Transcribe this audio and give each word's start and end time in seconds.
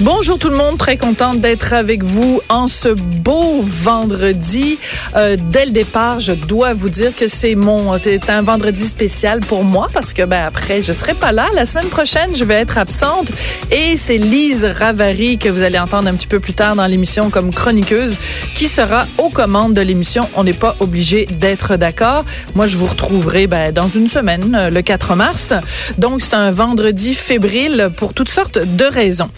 Bonjour 0.00 0.38
tout 0.38 0.48
le 0.48 0.56
monde, 0.56 0.78
très 0.78 0.96
contente 0.96 1.40
d'être 1.40 1.72
avec 1.72 2.04
vous 2.04 2.40
en 2.48 2.68
ce 2.68 2.88
beau 2.88 3.62
vendredi. 3.64 4.78
Euh, 5.16 5.36
dès 5.50 5.66
le 5.66 5.72
départ, 5.72 6.20
je 6.20 6.30
dois 6.30 6.72
vous 6.72 6.88
dire 6.88 7.16
que 7.16 7.26
c'est 7.26 7.56
mon, 7.56 7.98
c'est 7.98 8.30
un 8.30 8.42
vendredi 8.42 8.86
spécial 8.86 9.40
pour 9.40 9.64
moi 9.64 9.88
parce 9.92 10.12
que 10.12 10.22
ben 10.22 10.44
après, 10.46 10.82
je 10.82 10.92
serai 10.92 11.14
pas 11.14 11.32
là. 11.32 11.48
La 11.52 11.66
semaine 11.66 11.88
prochaine, 11.88 12.32
je 12.32 12.44
vais 12.44 12.54
être 12.54 12.78
absente 12.78 13.32
et 13.72 13.96
c'est 13.96 14.18
Lise 14.18 14.64
Ravary 14.64 15.36
que 15.36 15.48
vous 15.48 15.62
allez 15.62 15.80
entendre 15.80 16.06
un 16.06 16.14
petit 16.14 16.28
peu 16.28 16.38
plus 16.38 16.54
tard 16.54 16.76
dans 16.76 16.86
l'émission 16.86 17.28
comme 17.28 17.52
chroniqueuse 17.52 18.18
qui 18.54 18.68
sera 18.68 19.04
aux 19.18 19.30
commandes 19.30 19.74
de 19.74 19.82
l'émission. 19.82 20.28
On 20.36 20.44
n'est 20.44 20.52
pas 20.52 20.76
obligé 20.78 21.26
d'être 21.26 21.74
d'accord. 21.74 22.24
Moi, 22.54 22.68
je 22.68 22.78
vous 22.78 22.86
retrouverai 22.86 23.48
ben, 23.48 23.72
dans 23.72 23.88
une 23.88 24.06
semaine, 24.06 24.54
euh, 24.56 24.70
le 24.70 24.80
4 24.80 25.16
mars. 25.16 25.54
Donc, 25.98 26.22
c'est 26.22 26.34
un 26.34 26.52
vendredi 26.52 27.14
fébrile 27.14 27.90
pour 27.96 28.14
toutes 28.14 28.30
sortes 28.30 28.58
de 28.58 28.84
raisons. 28.84 29.30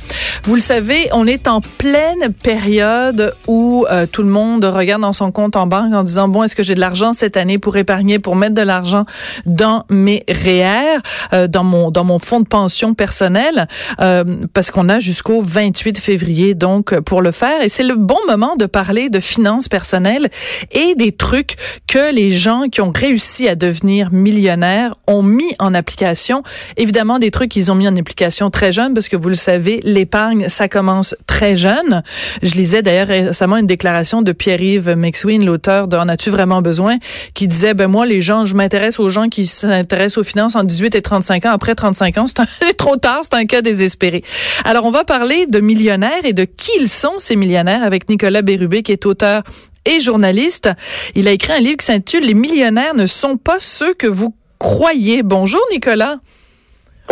Vous 0.44 0.54
le 0.54 0.60
savez, 0.60 1.06
on 1.12 1.26
est 1.26 1.48
en 1.48 1.60
pleine 1.60 2.32
période 2.42 3.34
où 3.46 3.84
euh, 3.90 4.06
tout 4.06 4.22
le 4.22 4.30
monde 4.30 4.64
regarde 4.64 5.02
dans 5.02 5.12
son 5.12 5.30
compte 5.32 5.54
en 5.54 5.66
banque 5.66 5.92
en 5.92 6.02
disant 6.02 6.28
bon, 6.28 6.42
est-ce 6.42 6.56
que 6.56 6.62
j'ai 6.62 6.74
de 6.74 6.80
l'argent 6.80 7.12
cette 7.12 7.36
année 7.36 7.58
pour 7.58 7.76
épargner, 7.76 8.18
pour 8.18 8.36
mettre 8.36 8.54
de 8.54 8.62
l'argent 8.62 9.04
dans 9.44 9.84
mes 9.90 10.24
REER, 10.28 10.98
euh, 11.34 11.46
dans 11.46 11.62
mon 11.62 11.90
dans 11.90 12.04
mon 12.04 12.18
fonds 12.18 12.40
de 12.40 12.46
pension 12.46 12.94
personnel, 12.94 13.68
euh, 14.00 14.24
parce 14.54 14.70
qu'on 14.70 14.88
a 14.88 14.98
jusqu'au 14.98 15.42
28 15.42 15.98
février 15.98 16.54
donc 16.54 16.98
pour 17.00 17.20
le 17.20 17.32
faire 17.32 17.62
et 17.62 17.68
c'est 17.68 17.84
le 17.84 17.96
bon 17.96 18.18
moment 18.26 18.56
de 18.56 18.64
parler 18.64 19.10
de 19.10 19.20
finances 19.20 19.68
personnelles 19.68 20.30
et 20.72 20.94
des 20.94 21.12
trucs 21.12 21.56
que 21.86 22.14
les 22.14 22.30
gens 22.30 22.68
qui 22.72 22.80
ont 22.80 22.92
réussi 22.94 23.46
à 23.46 23.56
devenir 23.56 24.10
millionnaires 24.10 24.94
ont 25.06 25.22
mis 25.22 25.52
en 25.58 25.74
application. 25.74 26.42
Évidemment, 26.78 27.18
des 27.18 27.30
trucs 27.30 27.50
qu'ils 27.50 27.70
ont 27.70 27.74
mis 27.74 27.88
en 27.88 27.96
application 27.96 28.50
très 28.50 28.72
jeunes 28.72 28.94
parce 28.94 29.08
que 29.08 29.16
vous 29.16 29.28
le 29.28 29.34
savez, 29.34 29.80
l'épargne 29.84 30.29
ça 30.48 30.68
commence 30.68 31.14
très 31.26 31.56
jeune. 31.56 32.02
Je 32.42 32.54
lisais 32.54 32.82
d'ailleurs 32.82 33.08
récemment 33.08 33.56
une 33.56 33.66
déclaration 33.66 34.22
de 34.22 34.32
Pierre-Yves 34.32 34.94
McSween, 34.96 35.44
l'auteur 35.44 35.88
de 35.88 35.96
En 35.96 36.08
as-tu 36.08 36.30
vraiment 36.30 36.62
besoin, 36.62 36.96
qui 37.34 37.48
disait, 37.48 37.74
ben 37.74 37.88
moi, 37.88 38.06
les 38.06 38.22
gens, 38.22 38.44
je 38.44 38.54
m'intéresse 38.54 38.98
aux 39.00 39.10
gens 39.10 39.28
qui 39.28 39.46
s'intéressent 39.46 40.18
aux 40.18 40.24
finances 40.24 40.56
en 40.56 40.64
18 40.64 40.94
et 40.94 41.02
35 41.02 41.46
ans. 41.46 41.52
Après 41.52 41.74
35 41.74 42.18
ans, 42.18 42.24
c'est 42.26 42.72
trop 42.76 42.96
tard, 42.96 43.20
c'est 43.22 43.34
un 43.34 43.44
cas 43.44 43.62
désespéré. 43.62 44.22
Alors, 44.64 44.84
on 44.84 44.90
va 44.90 45.04
parler 45.04 45.46
de 45.46 45.60
millionnaires 45.60 46.24
et 46.24 46.32
de 46.32 46.44
qui 46.44 46.70
ils 46.80 46.88
sont, 46.88 47.14
ces 47.18 47.36
millionnaires, 47.36 47.82
avec 47.82 48.08
Nicolas 48.08 48.42
Bérubé, 48.42 48.82
qui 48.82 48.92
est 48.92 49.06
auteur 49.06 49.42
et 49.84 50.00
journaliste. 50.00 50.70
Il 51.14 51.28
a 51.28 51.32
écrit 51.32 51.52
un 51.52 51.60
livre 51.60 51.76
qui 51.78 51.86
s'intitule 51.86 52.24
Les 52.24 52.34
millionnaires 52.34 52.94
ne 52.94 53.06
sont 53.06 53.36
pas 53.36 53.58
ceux 53.58 53.94
que 53.94 54.06
vous 54.06 54.34
croyez. 54.58 55.22
Bonjour, 55.22 55.60
Nicolas. 55.72 56.18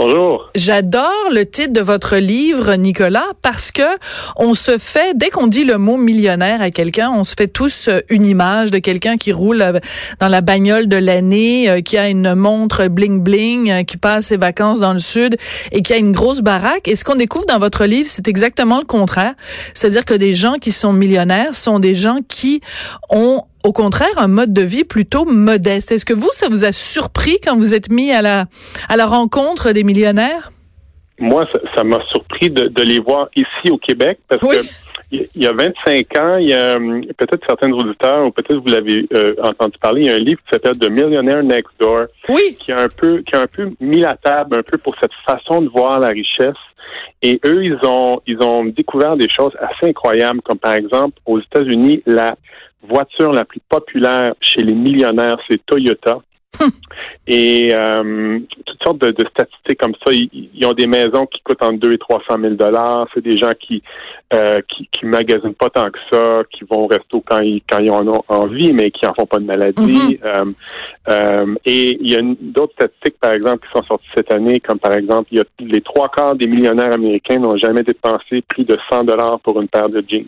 Bonjour. 0.00 0.52
J'adore 0.54 1.28
le 1.32 1.44
titre 1.44 1.72
de 1.72 1.80
votre 1.80 2.18
livre, 2.18 2.76
Nicolas, 2.76 3.26
parce 3.42 3.72
que 3.72 3.82
on 4.36 4.54
se 4.54 4.78
fait, 4.78 5.12
dès 5.16 5.28
qu'on 5.28 5.48
dit 5.48 5.64
le 5.64 5.76
mot 5.76 5.96
millionnaire 5.96 6.62
à 6.62 6.70
quelqu'un, 6.70 7.10
on 7.10 7.24
se 7.24 7.34
fait 7.36 7.48
tous 7.48 7.88
euh, 7.88 7.98
une 8.08 8.24
image 8.24 8.70
de 8.70 8.78
quelqu'un 8.78 9.16
qui 9.16 9.32
roule 9.32 9.60
euh, 9.60 9.80
dans 10.20 10.28
la 10.28 10.40
bagnole 10.40 10.86
de 10.86 10.96
l'année, 10.96 11.68
euh, 11.68 11.80
qui 11.80 11.98
a 11.98 12.08
une 12.08 12.36
montre 12.36 12.86
bling 12.86 13.24
bling, 13.24 13.84
qui 13.86 13.96
passe 13.96 14.26
ses 14.26 14.36
vacances 14.36 14.78
dans 14.78 14.92
le 14.92 15.00
sud 15.00 15.36
et 15.72 15.82
qui 15.82 15.92
a 15.92 15.96
une 15.96 16.12
grosse 16.12 16.42
baraque. 16.42 16.86
Et 16.86 16.94
ce 16.94 17.02
qu'on 17.02 17.16
découvre 17.16 17.46
dans 17.46 17.58
votre 17.58 17.84
livre, 17.84 18.08
c'est 18.08 18.28
exactement 18.28 18.78
le 18.78 18.84
contraire. 18.84 19.34
C'est-à-dire 19.74 20.04
que 20.04 20.14
des 20.14 20.32
gens 20.32 20.54
qui 20.60 20.70
sont 20.70 20.92
millionnaires 20.92 21.56
sont 21.56 21.80
des 21.80 21.96
gens 21.96 22.18
qui 22.28 22.60
ont 23.10 23.42
au 23.68 23.72
contraire 23.72 24.16
un 24.16 24.28
mode 24.28 24.54
de 24.54 24.62
vie 24.62 24.84
plutôt 24.84 25.26
modeste. 25.26 25.92
Est-ce 25.92 26.06
que 26.06 26.14
vous, 26.14 26.30
ça 26.32 26.48
vous 26.48 26.64
a 26.64 26.72
surpris 26.72 27.36
quand 27.44 27.54
vous 27.54 27.74
êtes 27.74 27.90
mis 27.90 28.10
à 28.10 28.22
la, 28.22 28.46
à 28.88 28.96
la 28.96 29.04
rencontre 29.04 29.72
des 29.72 29.84
millionnaires? 29.84 30.50
Moi, 31.18 31.46
ça 31.76 31.84
m'a 31.84 31.98
surpris 32.10 32.48
de, 32.48 32.68
de, 32.68 32.82
les 32.82 32.98
voir 32.98 33.28
ici 33.36 33.70
au 33.70 33.76
Québec 33.76 34.20
parce 34.26 34.40
que 34.40 34.64
il 35.10 35.26
y 35.36 35.46
a 35.46 35.52
25 35.52 36.18
ans, 36.18 36.36
il 36.38 36.48
y 36.48 36.54
a 36.54 36.76
hum, 36.76 37.02
peut-être 37.16 37.42
certains 37.46 37.70
auditeurs 37.70 38.26
ou 38.26 38.30
peut-être 38.30 38.56
vous 38.56 38.72
l'avez 38.72 39.06
euh, 39.14 39.34
entendu 39.42 39.76
parler, 39.78 40.02
il 40.02 40.06
y 40.06 40.10
a 40.10 40.14
un 40.14 40.18
livre 40.18 40.40
qui 40.42 40.50
s'appelle 40.50 40.78
The 40.78 40.90
Millionaire 40.90 41.42
Next 41.42 41.72
Door, 41.78 42.06
oui. 42.30 42.56
qui 42.58 42.72
a 42.72 42.80
un 42.80 42.88
peu 42.88 43.22
qui 43.22 43.34
a 43.34 43.42
un 43.42 43.46
peu 43.46 43.70
mis 43.80 44.00
la 44.00 44.16
table 44.16 44.56
un 44.58 44.62
peu 44.62 44.78
pour 44.78 44.94
cette 45.00 45.12
façon 45.26 45.60
de 45.60 45.68
voir 45.68 45.98
la 45.98 46.08
richesse. 46.08 46.56
Et 47.22 47.38
eux, 47.44 47.64
ils 47.64 47.78
ont 47.84 48.20
ils 48.26 48.40
ont 48.42 48.64
découvert 48.64 49.16
des 49.16 49.28
choses 49.28 49.52
assez 49.60 49.90
incroyables, 49.90 50.40
comme 50.42 50.58
par 50.58 50.74
exemple 50.74 51.18
aux 51.26 51.40
États-Unis, 51.40 52.02
la 52.06 52.36
voiture 52.82 53.32
la 53.32 53.44
plus 53.44 53.60
populaire 53.68 54.34
chez 54.40 54.62
les 54.62 54.74
millionnaires, 54.74 55.38
c'est 55.48 55.64
Toyota. 55.64 56.20
Et 57.30 57.74
euh, 57.74 58.38
toutes 58.64 58.82
sortes 58.82 58.98
de, 58.98 59.10
de, 59.10 59.26
statistiques 59.28 59.78
comme 59.78 59.94
ça. 60.04 60.12
Ils, 60.12 60.50
ils, 60.54 60.66
ont 60.66 60.72
des 60.72 60.86
maisons 60.86 61.26
qui 61.26 61.40
coûtent 61.42 61.62
entre 61.62 61.78
2 61.78 61.92
et 61.92 61.98
300 61.98 62.24
000 62.40 62.54
dollars. 62.54 63.06
C'est 63.12 63.22
des 63.22 63.36
gens 63.36 63.52
qui, 63.58 63.82
euh, 64.32 64.60
qui 64.68 64.88
qui 64.90 65.04
magasinent 65.04 65.54
pas 65.54 65.68
tant 65.70 65.90
que 65.90 65.98
ça, 66.10 66.42
qui 66.50 66.64
vont 66.64 66.84
au 66.84 66.86
resto 66.86 67.22
quand 67.26 67.40
ils 67.40 67.62
quand 67.68 67.78
ils 67.78 67.90
en 67.90 68.06
ont 68.08 68.22
envie, 68.28 68.72
mais 68.72 68.90
qui 68.90 69.06
en 69.06 69.14
font 69.14 69.26
pas 69.26 69.38
de 69.38 69.44
maladie. 69.44 69.82
Mm-hmm. 69.82 70.18
euh, 70.24 70.44
euh, 71.08 71.54
et 71.64 71.98
il 72.00 72.10
y 72.10 72.16
a 72.16 72.20
d'autres 72.40 72.72
statistiques, 72.74 73.18
par 73.20 73.32
exemple, 73.32 73.66
qui 73.66 73.78
sont 73.78 73.86
sorties 73.86 74.08
cette 74.14 74.32
année, 74.32 74.60
comme 74.60 74.78
par 74.78 74.92
exemple, 74.94 75.28
il 75.32 75.38
y 75.38 75.40
a 75.40 75.44
les 75.60 75.80
trois 75.82 76.08
quarts 76.08 76.34
des 76.34 76.46
millionnaires 76.46 76.92
américains 76.92 77.38
n'ont 77.38 77.56
jamais 77.56 77.82
dépensé 77.82 78.42
plus 78.48 78.64
de 78.64 78.78
100 78.90 79.04
dollars 79.04 79.40
pour 79.40 79.60
une 79.60 79.68
paire 79.68 79.88
de 79.88 80.04
jeans. 80.06 80.24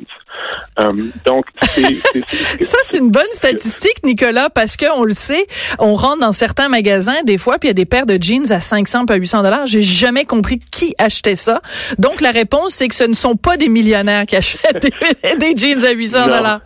Donc, 1.27 1.45
c'est, 1.63 1.83
ça 2.65 2.79
c'est 2.83 2.99
une 2.99 3.11
bonne 3.11 3.31
statistique, 3.33 4.03
Nicolas, 4.05 4.49
parce 4.51 4.77
que 4.77 4.87
on 4.97 5.05
le 5.05 5.13
sait, 5.13 5.47
on 5.79 5.95
rentre 5.95 6.20
dans 6.21 6.33
certains 6.33 6.69
magasins 6.69 7.23
des 7.25 7.39
fois, 7.39 7.59
puis 7.59 7.69
il 7.69 7.71
y 7.71 7.73
a 7.73 7.75
des 7.75 7.87
paires 7.87 8.07
de 8.07 8.19
jeans 8.21 8.53
à 8.53 8.61
500 8.61 9.07
à 9.09 9.15
800 9.17 9.43
dollars. 9.43 9.67
J'ai 9.67 9.83
jamais 9.83 10.25
compris 10.25 10.61
qui 10.71 10.95
achetait 10.99 11.35
ça. 11.35 11.61
Donc 11.99 12.21
la 12.21 12.31
réponse, 12.31 12.75
c'est 12.75 12.89
que 12.89 12.95
ce 12.95 13.05
ne 13.05 13.15
sont 13.15 13.37
pas 13.37 13.57
des 13.57 13.69
millionnaires 13.69 14.27
qui 14.27 14.37
achètent 14.37 14.83
des, 14.83 15.37
des 15.37 15.57
jeans 15.57 15.85
à 15.85 15.93
800 15.93 16.27
dollars. 16.27 16.61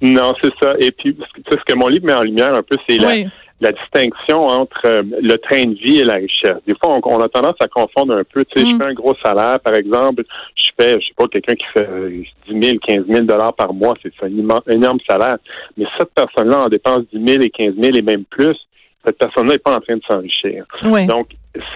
Non, 0.00 0.34
c'est 0.42 0.52
ça. 0.60 0.74
Et 0.80 0.90
puis, 0.90 1.16
ce 1.50 1.56
que 1.64 1.74
mon 1.76 1.88
livre 1.88 2.06
met 2.06 2.12
en 2.12 2.22
lumière 2.22 2.54
un 2.54 2.62
peu, 2.62 2.76
c'est 2.88 3.04
oui. 3.04 3.24
la, 3.24 3.30
la, 3.62 3.72
distinction 3.72 4.46
entre 4.46 4.80
euh, 4.86 5.02
le 5.20 5.36
train 5.36 5.64
de 5.64 5.74
vie 5.74 6.00
et 6.00 6.04
la 6.04 6.14
richesse. 6.14 6.58
Des 6.66 6.74
fois, 6.74 6.94
on, 6.94 7.00
on 7.04 7.20
a 7.20 7.28
tendance 7.28 7.56
à 7.60 7.68
confondre 7.68 8.16
un 8.16 8.24
peu. 8.24 8.44
Tu 8.44 8.60
sais, 8.60 8.66
Mm. 8.66 8.70
je 8.70 8.76
fais 8.76 8.84
un 8.84 8.94
gros 8.94 9.14
salaire, 9.24 9.60
par 9.60 9.74
exemple, 9.74 10.24
je 10.54 10.70
fais, 10.78 11.00
je 11.00 11.06
sais 11.06 11.14
pas, 11.16 11.26
quelqu'un 11.28 11.54
qui 11.54 11.66
fait 11.72 11.88
euh, 11.88 12.22
10 12.48 12.60
000, 12.66 12.78
15 12.86 13.06
000 13.08 13.24
dollars 13.24 13.54
par 13.54 13.72
mois, 13.74 13.94
c'est 14.02 14.12
un 14.22 14.72
énorme 14.72 14.98
salaire. 15.08 15.36
Mais 15.76 15.86
cette 15.98 16.10
personne-là 16.14 16.64
en 16.64 16.68
dépense 16.68 17.02
10 17.12 17.32
000 17.32 17.42
et 17.42 17.50
15 17.50 17.74
000 17.80 17.96
et 17.96 18.02
même 18.02 18.24
plus. 18.24 18.56
Cette 19.04 19.18
personne-là 19.18 19.54
n'est 19.54 19.58
pas 19.58 19.76
en 19.76 19.80
train 19.80 19.96
de 19.96 20.02
s'enrichir. 20.08 20.64
Oui. 20.84 21.06
Donc, 21.06 21.26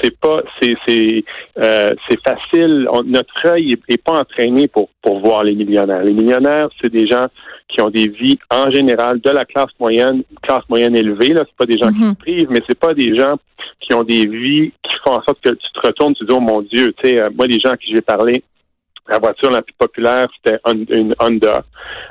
c'est 0.00 0.16
pas, 0.18 0.42
c'est, 0.60 0.74
c'est, 0.86 1.24
euh, 1.62 1.92
c'est 2.08 2.18
facile. 2.22 2.86
On, 2.90 3.02
notre 3.02 3.34
œil 3.46 3.72
est, 3.72 3.80
est, 3.92 4.02
pas 4.02 4.12
entraîné 4.20 4.68
pour 4.68 4.88
pour 5.02 5.18
voir 5.20 5.42
les 5.44 5.54
millionnaires. 5.54 6.02
Les 6.04 6.12
millionnaires, 6.14 6.68
c'est 6.80 6.90
des 6.90 7.06
gens 7.06 7.26
qui 7.68 7.80
ont 7.82 7.90
des 7.90 8.08
vies 8.08 8.38
en 8.50 8.70
général 8.70 9.20
de 9.20 9.30
la 9.30 9.44
classe 9.44 9.72
moyenne, 9.80 10.22
classe 10.42 10.62
moyenne 10.68 10.94
élevée. 10.96 11.34
Là, 11.34 11.42
c'est 11.46 11.56
pas 11.56 11.66
des 11.66 11.78
gens 11.78 11.88
Mhm. 11.88 11.94
qui 11.94 12.08
se 12.10 12.14
privent, 12.14 12.48
mais 12.50 12.62
c'est 12.68 12.78
pas 12.78 12.94
des 12.94 13.16
gens 13.18 13.36
qui 13.80 13.92
ont 13.92 14.04
des 14.04 14.26
vies 14.26 14.72
qui 14.82 14.94
font 15.04 15.12
en 15.18 15.22
sorte 15.24 15.40
que 15.42 15.50
tu 15.50 15.66
te 15.74 15.86
retournes, 15.86 16.14
tu 16.14 16.24
dis 16.24 16.32
oh 16.32 16.40
mon 16.40 16.62
Dieu, 16.62 16.92
tu 17.02 17.10
sais, 17.10 17.20
euh, 17.20 17.28
moi 17.36 17.46
les 17.46 17.58
gens 17.60 17.72
à 17.72 17.76
qui 17.76 17.90
je 17.90 17.96
vais 17.96 18.02
parler. 18.02 18.42
La 19.08 19.18
voiture 19.20 19.50
la 19.50 19.62
plus 19.62 19.74
populaire, 19.78 20.26
c'était 20.36 20.58
une 20.66 21.14
Honda. 21.20 21.64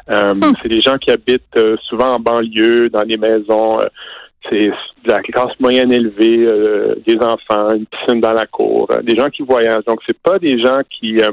Euh, 0.10 0.34
Hmm. 0.34 0.54
C'est 0.62 0.70
des 0.70 0.80
gens 0.82 0.98
qui 0.98 1.12
habitent 1.12 1.58
euh, 1.58 1.76
souvent 1.90 2.14
en 2.16 2.20
banlieue, 2.20 2.88
dans 2.90 3.04
des 3.04 3.18
maisons. 3.18 3.80
euh, 3.82 3.86
c'est 4.50 4.70
de 5.06 5.12
la 5.12 5.22
classe 5.22 5.52
moyenne 5.60 5.92
élevée, 5.92 6.40
euh, 6.40 6.96
des 7.06 7.18
enfants, 7.18 7.76
une 7.76 7.86
piscine 7.86 8.20
dans 8.20 8.34
la 8.34 8.46
cour, 8.46 8.88
euh, 8.92 9.02
des 9.02 9.16
gens 9.16 9.30
qui 9.30 9.44
voyagent. 9.44 9.86
Donc, 9.86 10.00
c'est 10.06 10.18
pas 10.18 10.40
des 10.40 10.60
gens 10.60 10.80
qui 10.90 11.20
euh, 11.20 11.32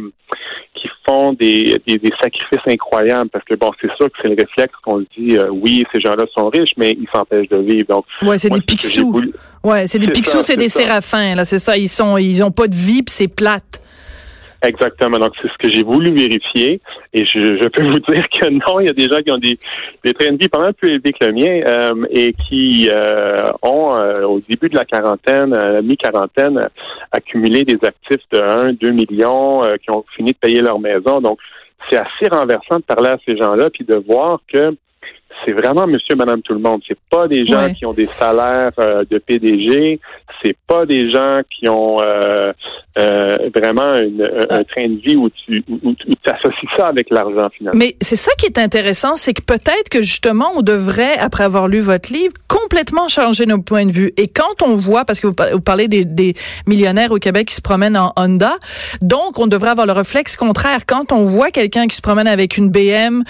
qui 0.75 0.89
font 1.07 1.33
des, 1.33 1.81
des, 1.87 1.99
des, 1.99 2.11
sacrifices 2.21 2.61
incroyables 2.67 3.31
parce 3.31 3.45
que 3.45 3.55
bon, 3.55 3.71
c'est 3.81 3.91
sûr 3.97 4.07
que 4.07 4.17
c'est 4.23 4.29
le 4.29 4.37
réflexe 4.39 4.75
qu'on 4.83 5.01
se 5.01 5.07
dit 5.17 5.37
oui, 5.51 5.85
ces 5.93 6.01
gens-là 6.01 6.25
sont 6.37 6.49
riches, 6.49 6.73
mais 6.77 6.93
ils 6.93 7.09
s'empêchent 7.13 7.49
de 7.49 7.59
vivre. 7.59 7.87
Donc, 7.89 8.05
ouais, 8.23 8.39
c'est 8.39 8.51
des 8.51 8.61
pixous. 8.61 9.23
Ouais, 9.63 9.87
c'est 9.87 9.99
des 9.99 10.09
pixous, 10.09 10.43
c'est 10.43 10.57
des 10.57 10.69
séraphins. 10.69 11.35
Là, 11.35 11.45
c'est 11.45 11.59
ça. 11.59 11.77
Ils 11.77 11.89
sont, 11.89 12.17
ils 12.17 12.43
ont 12.43 12.51
pas 12.51 12.67
de 12.67 12.75
vie, 12.75 13.03
puis 13.03 13.15
c'est 13.15 13.29
plate. 13.29 13.82
Exactement. 14.63 15.19
Donc, 15.19 15.33
c'est 15.43 15.49
ce 15.49 15.59
que 15.59 15.71
j'ai 15.71 15.83
voulu 15.83 16.15
vérifier. 16.15 16.81
Et 17.13 17.27
je, 17.27 17.59
je, 17.61 17.69
peux 17.69 17.83
vous 17.83 17.99
dire 18.13 18.23
que 18.29 18.49
non, 18.49 18.79
il 18.81 18.87
y 18.87 18.91
a 18.91 18.93
des 18.93 19.09
gens 19.09 19.21
qui 19.21 19.33
ont 19.33 19.39
des, 19.39 19.59
des 20.05 20.15
trains 20.15 20.33
de 20.33 20.39
vie 20.39 20.49
mal 20.57 20.73
plus 20.75 20.91
élevés 20.91 21.13
que 21.13 21.27
le 21.27 21.33
mien 21.33 21.63
euh, 21.67 22.07
et 22.11 22.33
qui 22.33 22.89
euh, 22.89 23.51
ont, 23.63 23.95
euh, 23.95 24.23
au 24.23 24.41
début 24.41 24.69
de 24.69 24.77
la 24.77 24.85
quarantaine, 24.85 25.81
mi-quarantaine, 25.83 26.69
accumulé 27.11 27.65
des 27.65 27.79
actifs 27.83 28.25
de 28.33 28.41
1, 28.41 28.73
2 28.75 28.91
millions, 28.93 29.63
qui 29.83 29.91
ont 29.91 30.05
fini 30.15 30.31
de 30.31 30.37
payer 30.37 30.63
leur 30.63 30.79
maison. 30.79 31.21
Donc, 31.21 31.39
c'est 31.91 31.99
assez 31.99 32.29
renversant 32.31 32.77
de 32.77 32.85
parler 32.85 33.11
à 33.11 33.19
ces 33.27 33.37
gens-là 33.37 33.69
puis 33.71 33.85
de 33.85 33.97
voir 33.97 34.41
que 34.53 34.77
c'est 35.45 35.53
vraiment 35.53 35.87
monsieur, 35.87 36.15
madame, 36.17 36.43
tout 36.43 36.55
le 36.55 36.61
monde. 36.61 36.83
C'est 36.87 36.99
pas 37.11 37.29
des 37.29 37.47
gens 37.47 37.73
qui 37.73 37.87
ont 37.87 37.93
des 37.93 38.07
salaires 38.07 38.73
de 38.79 39.19
PDG. 39.19 40.01
C'est 40.45 40.57
pas 40.67 40.87
des 40.87 41.11
gens 41.13 41.41
qui 41.51 41.69
ont 41.69 41.99
euh, 42.01 42.53
euh, 42.99 43.51
vraiment 43.55 43.95
une, 43.95 44.23
un 44.23 44.61
ah. 44.61 44.65
train 44.65 44.89
de 44.89 45.01
vie 45.01 45.17
où 45.17 45.29
tu 45.31 45.65
où, 45.69 45.95
associes 46.27 46.69
ça 46.77 46.89
avec 46.89 47.11
l'argent 47.11 47.49
finalement. 47.57 47.79
Mais 47.79 47.97
c'est 48.01 48.17
ça 48.17 48.33
qui 48.39 48.47
est 48.47 48.59
intéressant, 48.59 49.17
c'est 49.17 49.35
que 49.35 49.43
peut-être 49.43 49.89
que 49.91 50.03
justement 50.03 50.51
on 50.57 50.63
devrait, 50.63 51.17
après 51.19 51.45
avoir 51.45 51.69
lu 51.69 51.81
votre 51.81 52.13
livre, 52.13 52.35
complètement 52.49 53.09
changer 53.09 53.47
nos 53.47 53.59
points 53.59 53.87
de 53.87 53.93
vue. 53.93 54.13
Et 54.17 54.29
quand 54.29 54.63
on 54.63 54.75
voit, 54.75 55.05
parce 55.05 55.21
que 55.21 55.27
vous 55.27 55.61
parlez 55.61 55.89
des, 55.89 56.05
des 56.05 56.35
millionnaires 56.67 57.13
au 57.13 57.19
Québec 57.19 57.49
qui 57.49 57.55
se 57.55 57.63
promènent 57.63 57.97
en 57.97 58.13
Honda, 58.17 58.57
donc 59.01 59.39
on 59.39 59.47
devrait 59.47 59.71
avoir 59.71 59.87
le 59.87 59.93
réflexe 59.93 60.37
contraire. 60.37 60.81
Quand 60.87 61.13
on 61.13 61.23
voit 61.23 61.51
quelqu'un 61.51 61.87
qui 61.87 61.97
se 61.97 62.03
promène 62.03 62.29
avec 62.29 62.57
une 62.57 62.71
BM, 62.71 63.25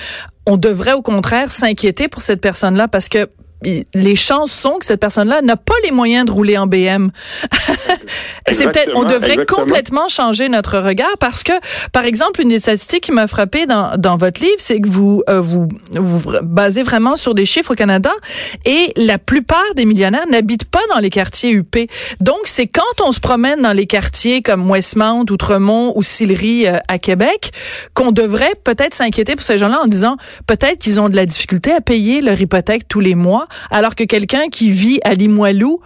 on 0.46 0.56
devrait 0.56 0.92
au 0.92 1.02
contraire 1.02 1.50
s'inquiéter 1.50 2.08
pour 2.08 2.22
cette 2.22 2.40
personne-là 2.40 2.88
parce 2.88 3.08
que 3.08 3.28
les 3.94 4.16
chances 4.16 4.52
sont 4.52 4.78
que 4.78 4.86
cette 4.86 5.00
personne-là 5.00 5.42
n'a 5.42 5.56
pas 5.56 5.74
les 5.84 5.90
moyens 5.90 6.26
de 6.26 6.32
rouler 6.32 6.58
en 6.58 6.66
BM. 6.66 7.10
c'est 8.50 8.64
peut-être, 8.64 8.92
on 8.94 9.04
devrait 9.04 9.44
complètement 9.46 10.08
changer 10.08 10.48
notre 10.48 10.78
regard 10.78 11.16
parce 11.18 11.42
que, 11.42 11.52
par 11.92 12.04
exemple, 12.04 12.40
une 12.40 12.48
des 12.48 12.60
statistiques 12.60 13.04
qui 13.04 13.12
m'a 13.12 13.26
frappé 13.26 13.66
dans, 13.66 13.96
dans 13.96 14.16
votre 14.16 14.40
livre, 14.40 14.56
c'est 14.58 14.80
que 14.80 14.88
vous, 14.88 15.22
euh, 15.28 15.40
vous 15.40 15.68
vous 15.92 16.32
basez 16.42 16.82
vraiment 16.82 17.16
sur 17.16 17.34
des 17.34 17.46
chiffres 17.46 17.72
au 17.72 17.74
Canada 17.74 18.12
et 18.64 18.92
la 18.96 19.18
plupart 19.18 19.74
des 19.76 19.84
millionnaires 19.84 20.26
n'habitent 20.30 20.64
pas 20.64 20.82
dans 20.92 20.98
les 20.98 21.10
quartiers 21.10 21.52
UP. 21.52 21.76
Donc, 22.20 22.40
c'est 22.44 22.66
quand 22.66 22.82
on 23.04 23.12
se 23.12 23.20
promène 23.20 23.62
dans 23.62 23.72
les 23.72 23.86
quartiers 23.86 24.42
comme 24.42 24.70
Westmount, 24.70 25.24
Outremont 25.30 25.92
ou 25.96 26.02
Sillery 26.02 26.66
euh, 26.66 26.78
à 26.88 26.98
Québec 26.98 27.52
qu'on 27.94 28.12
devrait 28.12 28.54
peut-être 28.64 28.94
s'inquiéter 28.94 29.34
pour 29.36 29.44
ces 29.44 29.58
gens-là 29.58 29.80
en 29.82 29.86
disant 29.86 30.16
peut-être 30.46 30.78
qu'ils 30.78 31.00
ont 31.00 31.08
de 31.08 31.16
la 31.16 31.26
difficulté 31.26 31.72
à 31.72 31.80
payer 31.80 32.20
leur 32.20 32.40
hypothèque 32.40 32.88
tous 32.88 33.00
les 33.00 33.14
mois 33.14 33.46
alors 33.70 33.94
que 33.94 34.04
quelqu'un 34.04 34.48
qui 34.48 34.70
vit 34.70 35.00
à 35.04 35.14
Limoilou 35.14 35.80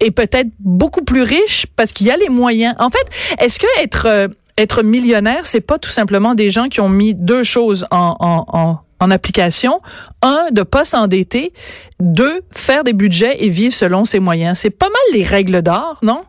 est 0.00 0.10
peut-être 0.10 0.48
beaucoup 0.60 1.02
plus 1.02 1.22
riche 1.22 1.66
parce 1.76 1.92
qu'il 1.92 2.06
y 2.06 2.10
a 2.10 2.16
les 2.16 2.28
moyens. 2.28 2.74
En 2.78 2.90
fait, 2.90 3.06
est-ce 3.38 3.58
que 3.58 3.66
être 3.82 4.06
euh, 4.06 4.28
être 4.58 4.82
millionnaire, 4.82 5.46
c'est 5.46 5.60
pas 5.60 5.78
tout 5.78 5.90
simplement 5.90 6.34
des 6.34 6.50
gens 6.50 6.68
qui 6.68 6.80
ont 6.80 6.88
mis 6.88 7.14
deux 7.14 7.42
choses 7.42 7.86
en, 7.90 8.16
en, 8.20 8.78
en, 9.00 9.10
application? 9.10 9.80
Un, 10.22 10.48
de 10.50 10.62
pas 10.62 10.84
s'endetter. 10.84 11.52
Deux, 12.00 12.40
faire 12.54 12.82
des 12.84 12.92
budgets 12.92 13.44
et 13.44 13.48
vivre 13.48 13.74
selon 13.74 14.04
ses 14.04 14.18
moyens. 14.18 14.58
C'est 14.58 14.70
pas 14.70 14.88
mal 14.88 15.18
les 15.18 15.24
règles 15.24 15.62
d'or, 15.62 15.98
non? 16.02 16.22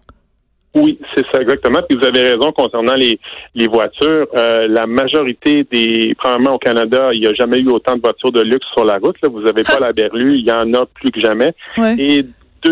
Oui, 0.77 1.00
c'est 1.13 1.25
ça 1.31 1.41
exactement. 1.41 1.79
Puis 1.88 1.97
vous 1.97 2.06
avez 2.06 2.21
raison 2.21 2.51
concernant 2.51 2.95
les, 2.95 3.19
les 3.56 3.68
voitures. 3.68 4.27
Euh, 4.35 4.68
la 4.68 4.85
majorité 4.85 5.63
des, 5.63 6.13
premièrement 6.18 6.56
au 6.56 6.59
Canada, 6.59 7.09
il 7.13 7.21
n'y 7.21 7.27
a 7.27 7.33
jamais 7.33 7.59
eu 7.59 7.69
autant 7.69 7.95
de 7.95 8.01
voitures 8.01 8.31
de 8.31 8.44
luxe 8.44 8.68
sur 8.74 8.85
la 8.85 8.97
route. 8.97 9.15
Là. 9.21 9.29
Vous 9.29 9.41
n'avez 9.41 9.63
pas 9.63 9.79
la 9.81 9.91
berlue, 9.91 10.38
il 10.38 10.45
y 10.45 10.51
en 10.51 10.74
a 10.74 10.85
plus 10.85 11.12
que 11.12 11.19
jamais. 11.19 11.53
Et 11.97 12.25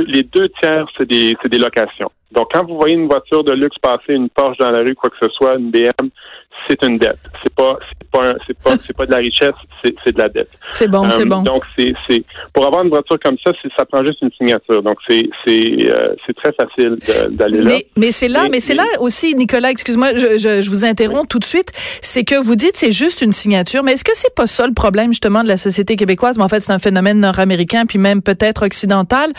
les 0.08 0.24
deux 0.24 0.50
tiers, 0.62 0.86
c'est 0.98 1.08
des, 1.08 1.36
des 1.50 1.58
locations. 1.58 2.12
Donc, 2.32 2.50
quand 2.54 2.66
vous 2.68 2.78
voyez 2.78 2.96
une 2.96 3.08
voiture 3.08 3.44
de 3.44 3.54
luxe 3.54 3.78
passer, 3.82 4.14
une 4.14 4.30
Porsche 4.30 4.58
dans 4.58 4.72
la 4.72 4.80
rue, 4.80 4.94
quoi 4.94 5.10
que 5.10 5.16
ce 5.22 5.32
soit, 5.32 5.56
une 5.56 5.72
BM, 5.72 6.10
c'est 6.70 6.84
une 6.84 6.98
dette. 6.98 7.20
C'est 7.44 7.54
pas, 7.54 7.78
c'est 7.98 8.10
pas, 8.10 8.34
c'est 8.48 8.58
pas, 8.58 8.76
c'est 8.86 8.98
pas 8.98 9.06
de 9.06 9.12
la 9.12 9.18
richesse, 9.18 9.56
c'est, 9.84 9.96
c'est 10.04 10.14
de 10.14 10.20
la 10.20 10.30
dette. 10.30 10.50
C'est 10.72 10.88
bon, 10.88 11.10
c'est 11.10 11.22
euh, 11.22 11.26
bon. 11.26 11.42
Donc, 11.42 11.64
c'est, 11.78 11.94
c'est, 12.10 12.24
pour 12.54 12.66
avoir 12.66 12.84
une 12.84 12.90
voiture 12.90 13.18
comme 13.24 13.38
ça, 13.46 13.52
ça 13.78 13.86
prend 13.86 14.04
juste 14.06 14.22
une 14.22 14.32
signature. 14.32 14.82
Donc, 14.82 14.98
c'est, 15.08 15.30
c'est, 15.46 15.78
euh, 15.84 16.16
c'est 16.26 16.36
très 16.36 16.54
facile 16.54 16.98
d'aller 17.32 17.62
là. 17.62 17.76
Mais, 17.96 18.12
c'est 18.12 18.28
là, 18.28 18.48
mais, 18.50 18.60
c'est 18.60 18.74
là 18.74 18.86
aussi, 19.00 19.36
Nicolas, 19.36 19.72
excuse-moi, 19.72 20.14
je, 20.16 20.38
je, 20.38 20.62
je, 20.62 20.70
vous 20.70 20.86
interromps 20.86 21.28
tout 21.28 21.40
de 21.40 21.46
suite. 21.46 21.72
C'est 22.02 22.24
que 22.24 22.42
vous 22.44 22.56
dites 22.56 22.76
c'est 22.76 22.92
juste 22.92 23.22
une 23.22 23.34
signature, 23.34 23.84
mais 23.84 23.94
est-ce 23.94 24.04
que 24.04 24.16
c'est 24.16 24.34
pas 24.34 24.48
ça 24.48 24.68
le 24.68 24.74
problème 24.74 25.12
justement 25.12 25.44
de 25.44 25.48
la 25.48 25.58
société 25.58 25.96
québécoise? 25.96 26.38
Mais 26.38 26.44
en 26.44 26.50
fait, 26.50 26.62
c'est 26.62 26.74
un 26.74 26.80
phénomène 26.80 27.20
nord-américain, 27.20 27.86
puis 27.86 28.00
même 28.00 28.22
peut-être 28.22 28.66
occidental. 28.66 29.32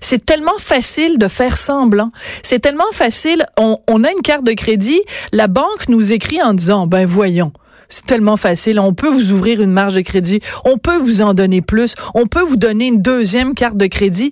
C'est 0.00 0.24
tellement 0.24 0.58
facile 0.58 1.18
de 1.18 1.28
faire 1.28 1.56
semblant. 1.56 2.10
C'est 2.42 2.58
tellement 2.58 2.90
facile. 2.92 3.44
On, 3.56 3.78
on 3.88 4.04
a 4.04 4.10
une 4.10 4.22
carte 4.22 4.44
de 4.44 4.52
crédit, 4.52 5.00
la 5.32 5.46
banque 5.46 5.88
nous 5.88 6.12
écrit 6.12 6.42
en 6.42 6.54
disant 6.54 6.71
ben 6.86 7.06
voyons, 7.06 7.52
c'est 7.88 8.06
tellement 8.06 8.36
facile. 8.36 8.80
On 8.80 8.94
peut 8.94 9.08
vous 9.08 9.32
ouvrir 9.32 9.60
une 9.60 9.70
marge 9.70 9.94
de 9.94 10.00
crédit. 10.00 10.40
On 10.64 10.78
peut 10.78 10.96
vous 10.96 11.20
en 11.20 11.34
donner 11.34 11.60
plus. 11.60 11.94
On 12.14 12.26
peut 12.26 12.42
vous 12.42 12.56
donner 12.56 12.86
une 12.86 13.02
deuxième 13.02 13.54
carte 13.54 13.76
de 13.76 13.86
crédit. 13.86 14.30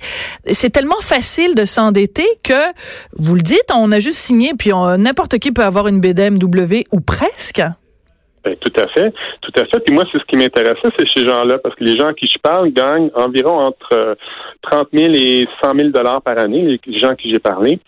C'est 0.51 0.71
tellement 0.71 1.01
facile 1.01 1.55
de 1.55 1.65
s'endetter 1.65 2.27
que, 2.43 2.73
vous 3.19 3.35
le 3.35 3.43
dites, 3.43 3.71
on 3.75 3.93
a 3.93 4.01
juste 4.01 4.19
signé, 4.19 4.55
puis 4.59 4.71
n'importe 4.99 5.39
qui 5.39 5.53
peut 5.53 5.65
avoir 5.65 5.89
une 5.89 6.01
BDMW 6.01 6.85
ou 6.91 7.01
presque. 7.01 7.63
Ben, 8.43 8.57
tout 8.57 8.73
à 8.81 8.89
fait, 8.89 9.13
tout 9.43 9.53
à 9.57 9.67
fait. 9.67 9.81
Puis 9.85 9.95
moi, 9.95 10.05
c'est 10.11 10.19
ce 10.19 10.25
qui 10.25 10.37
m'intéressait, 10.37 10.89
c'est 10.99 11.07
ces 11.15 11.29
gens-là, 11.29 11.59
parce 11.59 11.75
que 11.75 11.85
les 11.85 11.99
gens 11.99 12.09
à 12.09 12.15
qui 12.15 12.27
je 12.27 12.39
parle 12.39 12.71
gagnent 12.71 13.11
environ 13.15 13.59
entre 13.59 14.17
30 14.63 14.89
euh, 14.95 14.99
000 14.99 15.13
et 15.15 15.47
100 15.63 15.75
000 15.77 15.89
dollars 15.91 16.23
par 16.23 16.39
année, 16.39 16.79
les 16.87 17.01
gens 17.01 17.11
à 17.11 17.17
qui 17.17 17.31
j'ai 17.31 17.39
parlé. 17.39 17.79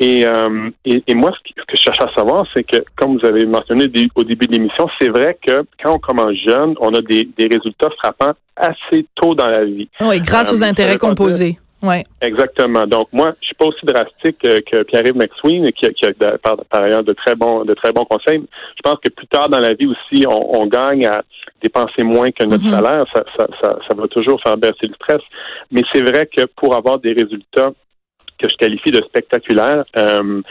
Et, 0.00 0.24
euh, 0.26 0.70
et, 0.86 1.02
et, 1.06 1.14
moi, 1.14 1.30
ce 1.32 1.52
que 1.52 1.76
je 1.76 1.82
cherche 1.82 2.00
à 2.00 2.10
savoir, 2.14 2.46
c'est 2.54 2.64
que, 2.64 2.78
comme 2.96 3.18
vous 3.18 3.26
avez 3.26 3.44
mentionné 3.44 3.86
au 4.14 4.24
début 4.24 4.46
de 4.46 4.52
l'émission, 4.52 4.88
c'est 4.98 5.10
vrai 5.10 5.36
que 5.46 5.64
quand 5.82 5.94
on 5.94 5.98
commence 5.98 6.34
jeune, 6.46 6.74
on 6.80 6.94
a 6.94 7.02
des, 7.02 7.28
des 7.36 7.48
résultats 7.52 7.90
frappants 7.98 8.32
assez 8.56 9.06
tôt 9.14 9.34
dans 9.34 9.48
la 9.48 9.64
vie. 9.64 9.88
Oui, 10.00 10.20
grâce 10.20 10.52
aux 10.52 10.62
euh, 10.62 10.68
intérêts 10.68 10.98
composés. 10.98 11.58
Ouais. 11.82 12.04
Exactement. 12.20 12.86
Donc 12.86 13.08
moi, 13.12 13.34
je 13.40 13.46
suis 13.46 13.54
pas 13.54 13.66
aussi 13.66 13.84
drastique 13.84 14.38
que 14.40 14.82
Pierre-Yves 14.82 15.16
McSween, 15.16 15.70
qui, 15.72 15.88
qui 15.90 16.06
a 16.06 16.38
par, 16.38 16.56
ailleurs 16.70 17.04
de 17.04 17.12
très 17.12 17.36
bons 17.36 17.64
de 17.64 17.74
très 17.74 17.92
bons 17.92 18.04
conseils. 18.04 18.42
Je 18.76 18.82
pense 18.82 18.96
que 18.96 19.10
plus 19.10 19.26
tard 19.28 19.48
dans 19.48 19.60
la 19.60 19.74
vie 19.74 19.86
aussi, 19.86 20.24
on, 20.26 20.66
gagne 20.66 21.06
à 21.06 21.22
dépenser 21.62 22.02
moins 22.02 22.30
que 22.30 22.44
notre 22.44 22.64
mm-hmm. 22.64 22.70
salaire. 22.70 23.04
Ça, 23.14 23.24
ça, 23.38 23.46
ça, 23.62 23.78
ça 23.88 23.94
va 23.94 24.08
toujours 24.08 24.40
faire 24.42 24.56
baisser 24.56 24.86
le 24.88 24.94
stress. 24.94 25.22
Mais 25.70 25.82
c'est 25.92 26.02
vrai 26.02 26.26
que 26.26 26.44
pour 26.56 26.74
avoir 26.74 26.98
des 26.98 27.12
résultats 27.12 27.70
que 28.38 28.48
je 28.48 28.56
qualifie 28.56 28.90
de 28.90 28.98
spectaculaire. 28.98 29.84
Euh, 29.96 30.42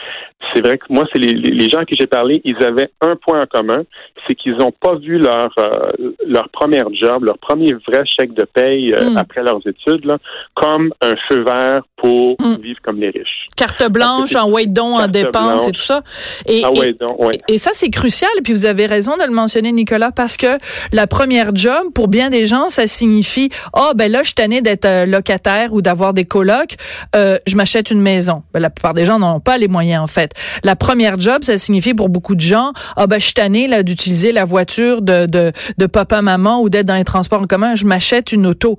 c'est 0.53 0.61
vrai 0.61 0.77
que 0.77 0.85
moi, 0.89 1.03
c'est 1.11 1.19
les, 1.19 1.33
les, 1.33 1.69
gens 1.69 1.79
à 1.79 1.85
qui 1.85 1.95
j'ai 1.99 2.05
parlé, 2.05 2.41
ils 2.45 2.63
avaient 2.63 2.89
un 3.01 3.15
point 3.15 3.41
en 3.41 3.45
commun, 3.47 3.83
c'est 4.27 4.35
qu'ils 4.35 4.55
n'ont 4.55 4.71
pas 4.71 4.95
vu 4.95 5.17
leur 5.17 5.49
euh, 5.57 6.11
leur 6.27 6.49
premier 6.49 6.81
job, 6.93 7.23
leur 7.23 7.37
premier 7.39 7.73
vrai 7.87 8.03
chèque 8.05 8.33
de 8.33 8.43
paye 8.43 8.93
euh, 8.93 9.11
mm. 9.11 9.17
après 9.17 9.43
leurs 9.43 9.65
études, 9.65 10.05
là, 10.05 10.17
comme 10.53 10.93
un 11.01 11.13
feu 11.27 11.43
vert 11.43 11.81
pour 11.97 12.35
mm. 12.39 12.61
vivre 12.61 12.79
comme 12.83 12.99
les 12.99 13.09
riches. 13.09 13.47
Carte 13.55 13.91
blanche, 13.91 14.35
en 14.35 14.49
wait 14.49 14.67
don, 14.67 14.97
en 14.97 15.07
dépenses 15.07 15.67
et 15.67 15.71
tout 15.71 15.81
ça. 15.81 16.01
Et, 16.45 16.61
et, 16.61 17.53
et 17.53 17.57
ça, 17.57 17.71
c'est 17.73 17.89
crucial. 17.89 18.29
Et 18.37 18.41
puis 18.41 18.53
vous 18.53 18.67
avez 18.67 18.85
raison 18.85 19.17
de 19.17 19.23
le 19.23 19.33
mentionner, 19.33 19.71
Nicolas, 19.71 20.11
parce 20.11 20.37
que 20.37 20.57
la 20.93 21.07
première 21.07 21.55
job, 21.55 21.91
pour 21.93 22.07
bien 22.07 22.29
des 22.29 22.45
gens, 22.45 22.69
ça 22.69 22.85
signifie, 22.85 23.49
ah 23.73 23.89
oh, 23.89 23.91
ben 23.95 24.11
là, 24.11 24.21
je 24.23 24.33
suis 24.37 24.61
d'être 24.61 25.05
locataire 25.05 25.73
ou 25.73 25.81
d'avoir 25.81 26.13
des 26.13 26.25
colocs, 26.25 26.75
je 27.13 27.55
m'achète 27.55 27.89
une 27.91 28.01
maison. 28.01 28.43
Ben, 28.53 28.59
la 28.59 28.69
plupart 28.69 28.93
des 28.93 29.05
gens 29.05 29.17
n'ont 29.19 29.39
pas 29.39 29.57
les 29.57 29.67
moyens, 29.67 30.03
en 30.03 30.07
fait. 30.07 30.26
La 30.63 30.75
première 30.75 31.19
job, 31.19 31.43
ça 31.43 31.57
signifie 31.57 31.93
pour 31.93 32.09
beaucoup 32.09 32.35
de 32.35 32.41
gens, 32.41 32.71
ah 32.95 33.07
ben, 33.07 33.19
je 33.19 33.25
suis 33.25 33.33
tanné, 33.33 33.67
là, 33.67 33.83
d'utiliser 33.83 34.31
la 34.31 34.45
voiture 34.45 35.01
de, 35.01 35.25
de, 35.25 35.51
de 35.77 35.85
papa-maman 35.85 36.61
ou 36.61 36.69
d'être 36.69 36.85
dans 36.85 36.95
les 36.95 37.03
transports 37.03 37.41
en 37.41 37.47
commun, 37.47 37.75
je 37.75 37.85
m'achète 37.85 38.31
une 38.31 38.45
auto 38.47 38.77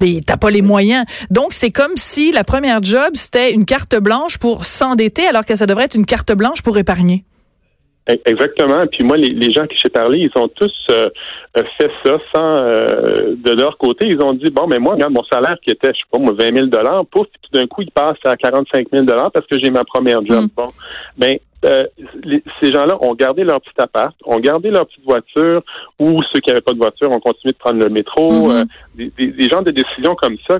mais 0.00 0.20
t'as 0.24 0.36
pas 0.36 0.50
les 0.50 0.62
moyens. 0.62 1.04
Donc 1.30 1.52
c'est 1.52 1.70
comme 1.70 1.92
si 1.96 2.32
la 2.32 2.44
première 2.44 2.82
job 2.82 3.10
c'était 3.14 3.52
une 3.52 3.64
carte 3.64 3.96
blanche 3.96 4.38
pour 4.38 4.64
s'endetter 4.64 5.26
alors 5.26 5.44
que 5.44 5.56
ça 5.56 5.66
devrait 5.66 5.84
être 5.84 5.96
une 5.96 6.06
carte 6.06 6.32
blanche 6.32 6.62
pour 6.62 6.78
épargner. 6.78 7.24
Exactement. 8.08 8.86
Puis 8.86 9.04
moi, 9.04 9.16
les, 9.18 9.28
les 9.28 9.52
gens 9.52 9.66
qui 9.66 9.76
j'ai 9.82 9.90
parlé, 9.90 10.20
ils 10.20 10.40
ont 10.40 10.48
tous 10.48 10.72
euh, 10.90 11.08
fait 11.76 11.90
ça 12.04 12.14
sans 12.34 12.56
euh, 12.56 13.34
de 13.36 13.60
leur 13.60 13.76
côté. 13.76 14.06
Ils 14.06 14.22
ont 14.22 14.32
dit 14.32 14.50
bon, 14.50 14.66
mais 14.66 14.78
moi, 14.78 14.94
regarde, 14.94 15.12
mon 15.12 15.24
salaire 15.24 15.56
qui 15.62 15.70
était, 15.70 15.88
je 15.88 15.98
sais 15.98 16.08
pas, 16.10 16.18
moi, 16.18 16.32
20 16.38 16.54
000 16.54 16.66
dollars, 16.68 17.04
pouf, 17.06 17.26
tout 17.42 17.50
d'un 17.52 17.66
coup, 17.66 17.82
il 17.82 17.90
passe 17.90 18.16
à 18.24 18.36
45 18.36 18.86
000 18.90 19.04
dollars 19.04 19.30
parce 19.30 19.46
que 19.46 19.58
j'ai 19.62 19.70
ma 19.70 19.84
première 19.84 20.24
job. 20.24 20.44
Mm. 20.44 20.48
Bon, 20.56 20.66
ben 21.18 21.38
euh, 21.64 21.86
les- 22.24 22.42
ces 22.62 22.72
gens-là 22.72 22.96
ont 23.00 23.14
gardé 23.14 23.42
leur 23.44 23.60
petit 23.60 23.78
appart, 23.80 24.14
ont 24.24 24.38
gardé 24.38 24.70
leur 24.70 24.86
petite 24.86 25.04
voiture, 25.04 25.62
ou 25.98 26.18
ceux 26.32 26.40
qui 26.40 26.50
n'avaient 26.50 26.60
pas 26.60 26.72
de 26.72 26.78
voiture 26.78 27.10
ont 27.10 27.20
continué 27.20 27.52
de 27.52 27.58
prendre 27.58 27.78
le 27.82 27.88
métro. 27.88 28.30
Mhm. 28.48 28.50
euh, 28.56 28.64
des, 28.94 29.12
des, 29.16 29.26
des 29.28 29.48
genres 29.48 29.62
de 29.62 29.70
décisions 29.70 30.16
comme 30.16 30.36
ça 30.48 30.58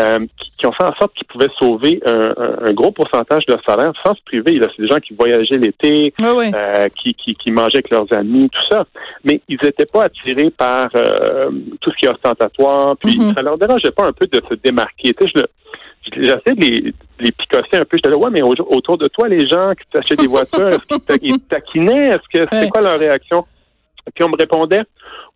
euh, 0.00 0.18
qui, 0.38 0.50
qui 0.58 0.66
ont 0.66 0.72
fait 0.72 0.84
en 0.84 0.94
sorte 0.96 1.14
qu'ils 1.14 1.26
pouvaient 1.26 1.48
sauver 1.58 2.00
un, 2.04 2.34
un- 2.66 2.72
gros 2.74 2.90
pourcentage 2.90 3.46
de 3.46 3.54
leur 3.54 3.64
salaire 3.64 3.92
sans 4.04 4.14
se 4.14 4.20
priver. 4.26 4.60
C'est 4.76 4.82
des 4.82 4.88
gens 4.88 4.98
qui 4.98 5.14
voyageaient 5.14 5.56
l'été, 5.56 6.12
Oui, 6.20 6.26
oui. 6.36 6.50
euh, 6.54 6.88
qui, 6.90 7.14
qui, 7.14 7.32
qui 7.34 7.50
mangeaient 7.50 7.78
avec 7.78 7.90
leurs 7.90 8.12
amis, 8.12 8.50
tout 8.50 8.62
ça. 8.70 8.84
Mais 9.24 9.40
ils 9.48 9.56
n'étaient 9.62 9.86
pas 9.90 10.04
attirés 10.04 10.50
par 10.50 10.88
euh, 10.96 11.50
tout 11.80 11.90
ce 11.90 11.96
qui 11.96 12.04
est 12.06 12.10
ostentatoire. 12.10 12.94
Puis 12.98 13.18
Mhm. 13.18 13.34
ça 13.34 13.40
leur 13.42 13.56
dérangeait 13.56 13.90
pas 13.90 14.04
un 14.04 14.12
peu 14.12 14.26
de 14.26 14.40
se 14.48 14.54
démarquer. 14.62 15.14
Tu 15.14 15.24
sais, 15.24 15.30
je 15.34 15.40
le- 15.40 15.46
je- 15.48 15.57
J'essaie 16.16 16.54
de 16.54 16.60
les, 16.60 16.94
les 17.20 17.32
picosser 17.32 17.74
un 17.76 17.84
peu. 17.84 17.96
J'étais 17.96 18.10
là, 18.10 18.16
ouais, 18.16 18.30
mais 18.30 18.42
au- 18.42 18.54
autour 18.74 18.96
de 18.98 19.08
toi, 19.08 19.28
les 19.28 19.46
gens 19.46 19.72
qui 19.74 19.84
t'achètent 19.92 20.20
des 20.20 20.26
voitures, 20.26 20.68
est-ce 20.68 21.16
qu'ils 21.18 21.38
ta- 21.40 21.56
taquinaient? 21.56 22.08
Est-ce 22.08 22.28
que 22.32 22.42
c'était 22.44 22.60
Ouais. 22.60 22.68
quoi 22.70 22.80
leur 22.82 22.98
réaction? 22.98 23.44
Puis 24.14 24.24
on 24.24 24.30
me 24.30 24.36
répondait, 24.38 24.80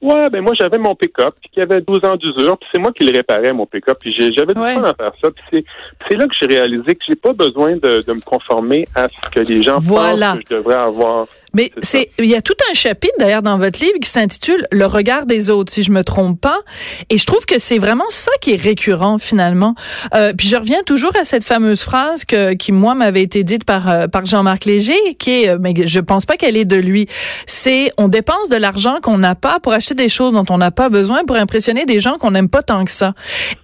ouais, 0.01 0.31
ben 0.31 0.41
moi 0.41 0.55
j'avais 0.59 0.79
mon 0.79 0.95
pick-up, 0.95 1.35
puis 1.43 1.51
qui 1.53 1.61
avait 1.61 1.83
12 1.83 2.03
ans 2.07 2.17
d'usure, 2.17 2.57
puis 2.57 2.67
c'est 2.73 2.81
moi 2.81 2.91
qui 2.93 3.05
le 3.07 3.15
réparais, 3.15 3.53
mon 3.53 3.67
pick-up, 3.67 3.99
puis 4.01 4.15
j'avais 4.35 4.55
du 4.55 4.61
Ouais. 4.61 4.75
fun 4.75 4.83
à 4.85 4.95
faire 4.95 5.13
ça. 5.23 5.31
Puis 5.31 5.45
c'est- 5.53 5.61
puis 5.63 6.09
c'est 6.11 6.17
là 6.17 6.27
que 6.27 6.33
j'ai 6.41 6.47
réalisé 6.59 6.95
que 6.95 7.05
j'ai 7.07 7.17
pas 7.17 7.35
besoin 7.35 7.73
de, 7.77 8.03
de 8.03 8.13
me 8.15 8.21
conformer 8.25 8.89
à 8.95 9.09
ce 9.09 9.31
que 9.31 9.41
les 9.41 9.63
gens 9.63 9.79
Voilà. 9.81 10.33
pensent 10.33 10.39
que 10.45 10.45
je 10.51 10.57
devrais 10.57 10.77
avoir. 10.77 11.27
Mais 11.55 11.71
C'est 11.83 12.11
il 12.19 12.27
y 12.27 12.35
a 12.35 12.43
tout 12.43 12.55
un 12.71 12.75
chapitre 12.75 13.15
d'ailleurs 13.19 13.43
dans 13.43 13.59
votre 13.59 13.81
livre 13.81 13.99
qui 14.01 14.09
s'intitule 14.09 14.67
Le 14.71 14.87
regard 14.87 15.27
des 15.27 15.51
autres, 15.51 15.73
si 15.73 15.83
je 15.83 15.91
me 15.91 16.03
trompe 16.03 16.41
pas. 16.41 16.59
Et 17.11 17.19
je 17.19 17.27
trouve 17.27 17.45
que 17.45 17.59
c'est 17.59 17.79
vraiment 17.79 18.09
ça 18.09 18.31
qui 18.41 18.53
est 18.53 18.61
récurrent 18.61 19.19
finalement. 19.19 19.75
Euh, 20.15 20.33
puis 20.37 20.49
je 20.49 20.57
reviens 20.57 20.83
toujours 20.85 21.15
à 21.17 21.25
cette 21.25 21.45
fameuse 21.45 21.83
phrase 21.83 22.25
que, 22.25 22.55
qui 22.55 22.73
moi 22.73 22.95
m'avait 22.95 23.23
été 23.23 23.45
dite 23.45 23.65
par 23.65 23.89
euh, 23.89 24.07
par 24.07 24.25
Jean-Marc 24.25 24.65
Léger, 24.65 25.15
qui 25.19 25.43
est, 25.43 25.49
euh, 25.51 25.59
mais 25.61 25.75
je 25.85 26.01
pense 26.01 26.25
pas 26.25 26.37
qu'elle 26.37 26.57
est 26.57 26.65
de 26.65 26.77
lui. 26.77 27.07
C'est 27.47 27.91
on 27.99 28.09
dépense 28.09 28.49
de 28.49 28.57
l'argent 28.57 28.99
qu'on 29.03 29.19
n'a 29.19 29.35
pas 29.35 29.61
pour 29.61 29.73
acheter 29.73 29.95
des 29.95 30.09
choses 30.09 30.33
dont 30.33 30.47
on 30.49 30.59
n'a 30.59 30.71
pas 30.71 30.89
besoin 30.89 31.25
pour 31.25 31.37
impressionner 31.37 31.85
des 31.85 32.01
gens 32.01 32.15
qu'on 32.15 32.31
n'aime 32.31 32.49
pas 32.49 32.63
tant 32.63 32.85
que 32.85 32.91
ça. 32.91 33.15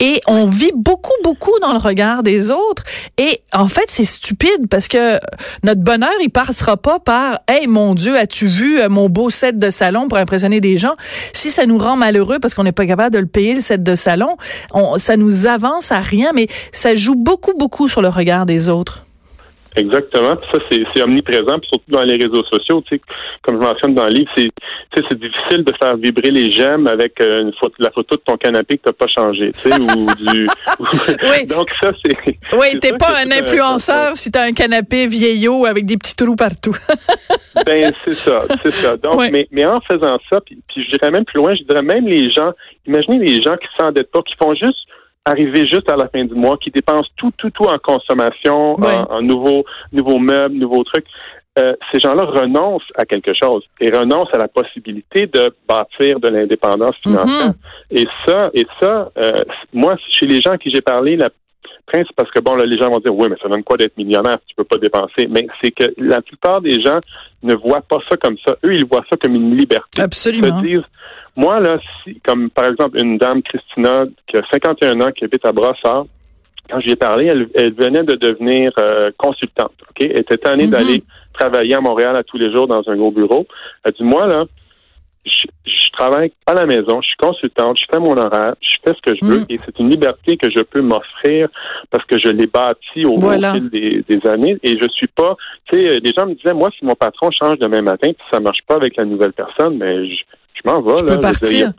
Et 0.01 0.21
on 0.27 0.47
vit 0.47 0.73
beaucoup 0.75 1.17
beaucoup 1.25 1.59
dans 1.63 1.73
le 1.73 1.79
regard 1.79 2.23
des 2.23 2.51
autres. 2.51 2.85
Et 3.17 3.41
en 3.55 3.69
fait 3.69 3.85
c'est 3.87 4.05
stupide 4.05 4.69
parce 4.69 4.89
que 4.89 5.19
notre 5.63 5.81
bonheur 5.81 6.11
il 6.21 6.31
passera 6.31 6.77
pas 6.77 6.99
par 6.99 7.41
hey 7.49 7.67
mon 7.67 7.78
Dieu 7.95 8.17
as-tu 8.17 8.47
vu 8.47 8.81
euh, 8.81 8.89
mon 8.89 9.09
beau 9.09 9.31
set 9.31 9.59
de 9.59 9.71
salon 9.71 10.09
pour 10.09 10.19
impressionner 10.19 10.61
des 10.61 10.79
gens? 10.79 10.95
Si 11.33 11.51
ça 11.51 11.67
nous 11.67 11.79
rend 11.79 11.97
malheureux 11.97 12.39
parce 12.39 12.55
qu'on 12.55 12.65
n'est 12.65 12.73
pas 12.73 12.87
capable 12.87 13.15
de 13.15 13.21
le 13.21 13.27
payer 13.27 13.55
le 13.55 13.61
set 13.61 13.83
de 13.83 13.95
salon 13.95 14.37
on, 14.73 14.99
ça 14.99 15.17
nous 15.17 15.47
avance 15.47 15.93
à 15.93 16.01
rien 16.01 16.31
mais 16.35 16.47
ça 16.73 16.97
joue 16.97 17.15
beaucoup 17.17 17.55
beaucoup 17.57 17.89
sur 17.89 18.03
le 18.03 18.09
regard 18.09 18.47
des 18.47 18.69
autres 18.69 19.08
Exactement. 19.79 20.35
Puis 20.37 20.49
ça, 20.53 20.59
c'est 20.95 21.03
omniprésent, 21.03 21.59
puis 21.59 21.69
surtout 21.73 21.91
dans 21.91 22.03
les 22.03 22.15
réseaux 22.15 22.45
sociaux. 22.53 22.83
Tu 22.89 22.97
sais, 22.97 23.03
comme 23.43 23.63
je 23.63 23.67
mentionne 23.67 23.95
dans 23.95 24.07
le 24.07 24.11
livre, 24.11 24.31
c'est 24.37 24.49
tu 24.95 25.03
sais, 25.03 25.15
difficile 25.15 25.65
de 25.65 25.73
faire 25.81 25.97
vibrer 25.97 26.31
les 26.31 26.51
j'aime 26.51 26.87
avec 26.87 27.21
euh, 27.21 27.43
une 27.43 27.53
photo, 27.55 27.75
la 27.79 27.91
photo 27.91 28.17
de 28.17 28.23
ton 28.23 28.37
canapé 28.37 28.79
que 28.79 28.83
t'as 28.85 28.93
pas 28.93 29.07
changé, 29.07 29.53
tu 29.53 29.71
sais, 29.71 29.81
ou 29.81 30.07
du. 30.33 30.49
Oui. 30.81 31.47
Donc 31.49 31.69
ça, 31.81 31.93
c'est. 32.05 32.17
oui 32.53 32.79
t'es 32.81 32.93
pas 32.93 33.15
un 33.25 33.31
influenceur 33.31 34.17
si 34.17 34.31
t'as 34.31 34.47
un 34.47 34.53
canapé 34.53 35.07
vieillot 35.07 35.67
avec 35.67 35.87
des 35.87 35.97
petits 35.97 36.17
trous 36.17 36.37
partout 36.37 36.77
Ben 37.67 37.93
c'est 38.05 38.15
ça, 38.15 38.39
c'est 38.63 38.75
ça. 38.75 38.97
Donc, 38.97 39.31
mais, 39.31 39.49
mais 39.51 39.67
en 39.67 39.81
faisant 39.81 40.17
ça, 40.31 40.41
puis, 40.41 40.59
puis 40.69 40.85
je 40.85 40.97
dirais 40.97 41.11
même 41.11 41.25
plus 41.25 41.39
loin, 41.39 41.53
je 41.55 41.65
dirais 41.65 41.83
même 41.83 42.07
les 42.07 42.31
gens, 42.31 42.53
imaginez 42.87 43.19
les 43.19 43.43
gens 43.43 43.57
qui 43.57 43.67
s'endettent 43.79 44.11
pas, 44.11 44.23
qui 44.23 44.35
font 44.41 44.55
juste 44.55 44.88
arriver 45.29 45.67
juste 45.67 45.91
à 45.91 45.97
la 45.97 46.09
fin 46.09 46.25
du 46.25 46.35
mois, 46.35 46.57
qui 46.57 46.71
dépensent 46.71 47.09
tout, 47.17 47.33
tout, 47.37 47.51
tout 47.51 47.65
en 47.65 47.79
consommation, 47.79 48.75
en, 48.75 49.17
en 49.17 49.23
nouveaux, 49.23 49.65
nouveaux 49.93 50.19
meubles, 50.19 50.57
nouveaux 50.57 50.85
trucs. 50.85 51.07
Euh, 51.59 51.75
ces 51.91 51.99
gens-là 51.99 52.25
renoncent 52.25 52.93
à 52.95 53.05
quelque 53.05 53.35
chose 53.35 53.65
et 53.81 53.91
renoncent 53.91 54.33
à 54.33 54.39
la 54.39 54.49
possibilité 54.49 55.27
de 55.27 55.53
bâtir 55.69 56.21
de 56.21 56.29
l'indépendance 56.29 56.95
financière. 57.03 57.49
Mhm. 57.49 57.55
Et 57.91 58.07
ça, 58.25 58.51
et 58.55 58.67
ça, 58.81 59.11
euh, 59.19 59.43
moi, 59.73 59.97
chez 60.09 60.27
les 60.27 60.41
gens 60.41 60.53
à 60.53 60.59
qui 60.59 60.71
j'ai 60.71 60.83
parlé, 60.83 61.17
la 61.17 61.31
crainte, 61.89 62.07
c'est 62.09 62.17
parce 62.17 62.31
que 62.31 62.41
bon, 62.41 62.55
là, 62.55 62.65
les 62.65 62.79
gens 62.79 62.89
vont 62.91 63.01
dire 63.01 63.15
oui, 63.15 63.29
mais 63.31 63.37
ça 63.43 63.49
donne 63.49 63.65
quoi 63.65 63.77
d'être 63.77 63.97
millionnaire 63.97 64.39
si 64.43 64.49
tu 64.49 64.55
peux 64.57 64.65
pas 64.65 64.79
dépenser? 64.79 65.27
Mais 65.29 65.47
c'est 65.63 65.71
que 65.73 65.85
la 65.99 66.21
plupart 66.23 66.61
des 66.61 66.81
gens 66.81 66.99
ne 67.43 67.55
voient 67.55 67.83
pas 67.83 67.99
ça 68.09 68.17
comme 68.17 68.37
ça. 68.47 68.55
Eux, 68.65 68.75
ils 68.75 68.85
voient 68.87 69.05
ça 69.11 69.17
comme 69.21 69.35
une 69.35 69.57
liberté. 69.57 70.01
absolument 70.01 70.47
Ils 70.47 70.61
se 70.61 70.67
disent, 70.77 70.87
moi, 71.37 71.61
là, 71.61 71.79
si, 72.05 72.21
comme 72.27 72.51
par 72.51 72.67
exemple 72.71 73.01
une 73.03 73.19
dame, 73.19 73.43
Christina, 73.43 74.03
qui 74.27 74.37
a 74.37 74.43
51 74.53 75.01
ans, 75.01 75.11
qui 75.11 75.25
habite 75.25 75.45
à 75.47 75.53
Brossard, 75.53 76.05
quand 76.71 76.81
j'y 76.81 76.91
ai 76.91 76.97
parlé, 76.97 77.27
elle, 77.27 77.49
elle 77.55 77.73
venait 77.73 78.03
de 78.03 78.15
devenir 78.17 78.71
euh, 78.79 79.11
consultante. 79.17 79.73
Ok, 79.91 80.01
Elle 80.01 80.21
était 80.21 80.37
tannée 80.37 80.65
Mhm. 80.67 80.71
d'aller 80.71 81.03
travailler 81.33 81.75
à 81.75 81.81
Montréal 81.81 82.17
à 82.17 82.23
tous 82.25 82.37
les 82.37 82.53
jours 82.53 82.67
dans 82.67 82.83
un 82.89 82.97
gros 82.97 83.11
bureau. 83.11 83.47
Elle 83.85 83.93
dit, 83.93 84.05
moi, 84.05 84.27
là, 84.27 84.45
je, 85.29 85.47
je 85.71 85.91
travaille 85.93 86.33
à 86.47 86.55
la 86.55 86.67
maison, 86.67 87.01
je 87.03 87.09
suis 87.09 87.17
consultante, 87.17 87.79
je 87.79 87.85
fais 87.91 87.99
mon 88.01 88.17
horaire, 88.17 88.55
je 88.61 88.77
fais 88.85 88.95
ce 88.95 89.01
que 89.11 89.17
je 89.21 89.25
veux 89.25 89.41
Mm. 89.41 89.47
et 89.51 89.59
c'est 89.65 89.79
une 89.79 89.91
liberté 89.91 90.37
que 90.37 90.51
je 90.51 90.63
peux 90.63 90.81
m'offrir 90.83 91.49
parce 91.91 92.05
que 92.07 92.17
je 92.19 92.29
l'ai 92.31 92.47
bâtie 92.47 93.05
au, 93.05 93.19
Voilà. 93.19 93.53
fil 93.55 93.69
des, 93.71 94.05
des 94.09 94.27
années 94.29 94.57
et 94.63 94.79
je 94.81 94.89
suis 94.93 95.09
pas, 95.09 95.37
tu 95.71 95.77
sais, 95.89 95.99
les 96.01 96.13
gens 96.17 96.27
me 96.27 96.35
disaient, 96.35 96.55
moi, 96.55 96.71
si 96.79 96.85
mon 96.85 96.95
patron 96.95 97.31
change 97.31 97.59
demain 97.59 97.83
matin 97.83 98.09
puis 98.13 98.27
ça 98.33 98.41
marche 98.41 98.63
pas 98.67 98.75
avec 98.77 98.97
la 98.97 99.05
nouvelle 99.05 99.33
personne, 99.33 99.77
mais 99.79 100.09
je, 100.09 100.23
je 100.65 100.71
m'en 100.71 100.81
vais, 100.81 101.03
là. 101.03 101.03
peux 101.03 101.21
partir. 101.21 101.73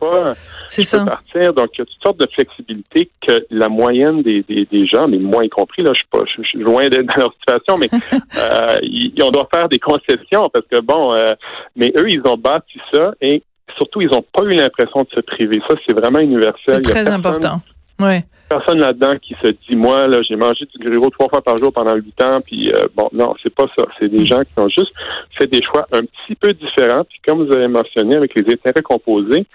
c'est 0.68 0.82
ça 0.82 1.00
peux 1.00 1.06
partir. 1.06 1.52
Donc, 1.54 1.68
il 1.74 1.78
y 1.78 1.82
a 1.82 1.84
toutes 1.84 2.02
sortes 2.02 2.20
de 2.20 2.26
flexibilités 2.32 3.10
que 3.26 3.46
la 3.50 3.68
moyenne 3.68 4.22
des, 4.22 4.42
des, 4.42 4.66
des 4.66 4.86
gens, 4.86 5.08
mais 5.08 5.18
moi 5.18 5.44
y 5.44 5.48
compris, 5.48 5.82
là, 5.82 5.90
je 5.92 5.98
suis 5.98 6.08
pas, 6.08 6.20
je, 6.24 6.42
suis 6.42 6.58
loin 6.58 6.88
d'être 6.88 7.06
dans 7.06 7.22
leur 7.22 7.34
situation, 7.34 7.74
mais 7.78 7.88
euh, 8.38 9.24
on 9.24 9.30
doit 9.30 9.48
faire 9.52 9.68
des 9.68 9.78
concessions 9.78 10.48
parce 10.52 10.66
que 10.70 10.80
bon, 10.80 11.12
euh, 11.14 11.32
mais 11.76 11.92
eux, 11.96 12.08
ils 12.08 12.22
ont 12.26 12.36
bâti 12.36 12.78
ça 12.92 13.12
et 13.20 13.42
surtout, 13.76 14.00
ils 14.00 14.08
n'ont 14.10 14.24
pas 14.32 14.44
eu 14.44 14.50
l'impression 14.50 15.02
de 15.02 15.08
se 15.14 15.20
priver. 15.20 15.60
Ça, 15.68 15.74
c'est 15.86 15.94
vraiment 15.94 16.20
universel. 16.20 16.80
c'est 16.82 16.82
très 16.82 17.08
important 17.08 17.60
ouais 18.00 18.24
Personne 18.50 18.80
là-dedans 18.80 19.12
qui 19.22 19.34
se 19.42 19.46
dit, 19.48 19.76
moi, 19.76 20.08
là, 20.08 20.18
j'ai 20.28 20.34
mangé 20.34 20.66
du 20.76 20.90
gruau 20.90 21.08
trois 21.08 21.28
fois 21.28 21.40
par 21.40 21.56
jour 21.56 21.72
pendant 21.72 21.94
huit 21.94 22.20
ans, 22.20 22.40
puis 22.44 22.70
euh, 22.72 22.86
bon, 22.96 23.08
non, 23.12 23.32
c'est 23.42 23.54
pas 23.54 23.66
ça. 23.78 23.84
C'est 23.98 24.08
des 24.08 24.26
gens 24.26 24.40
qui 24.40 24.58
ont 24.58 24.68
juste 24.68 24.92
fait 25.38 25.46
des 25.46 25.62
choix 25.62 25.86
un 25.92 26.00
petit 26.00 26.34
peu 26.34 26.52
différents. 26.52 27.04
Puis 27.04 27.20
comme 27.26 27.46
vous 27.46 27.52
avez 27.52 27.68
mentionné, 27.68 28.16
avec 28.16 28.34
les 28.34 28.52
intérêts 28.52 28.82
composés, 28.82 29.46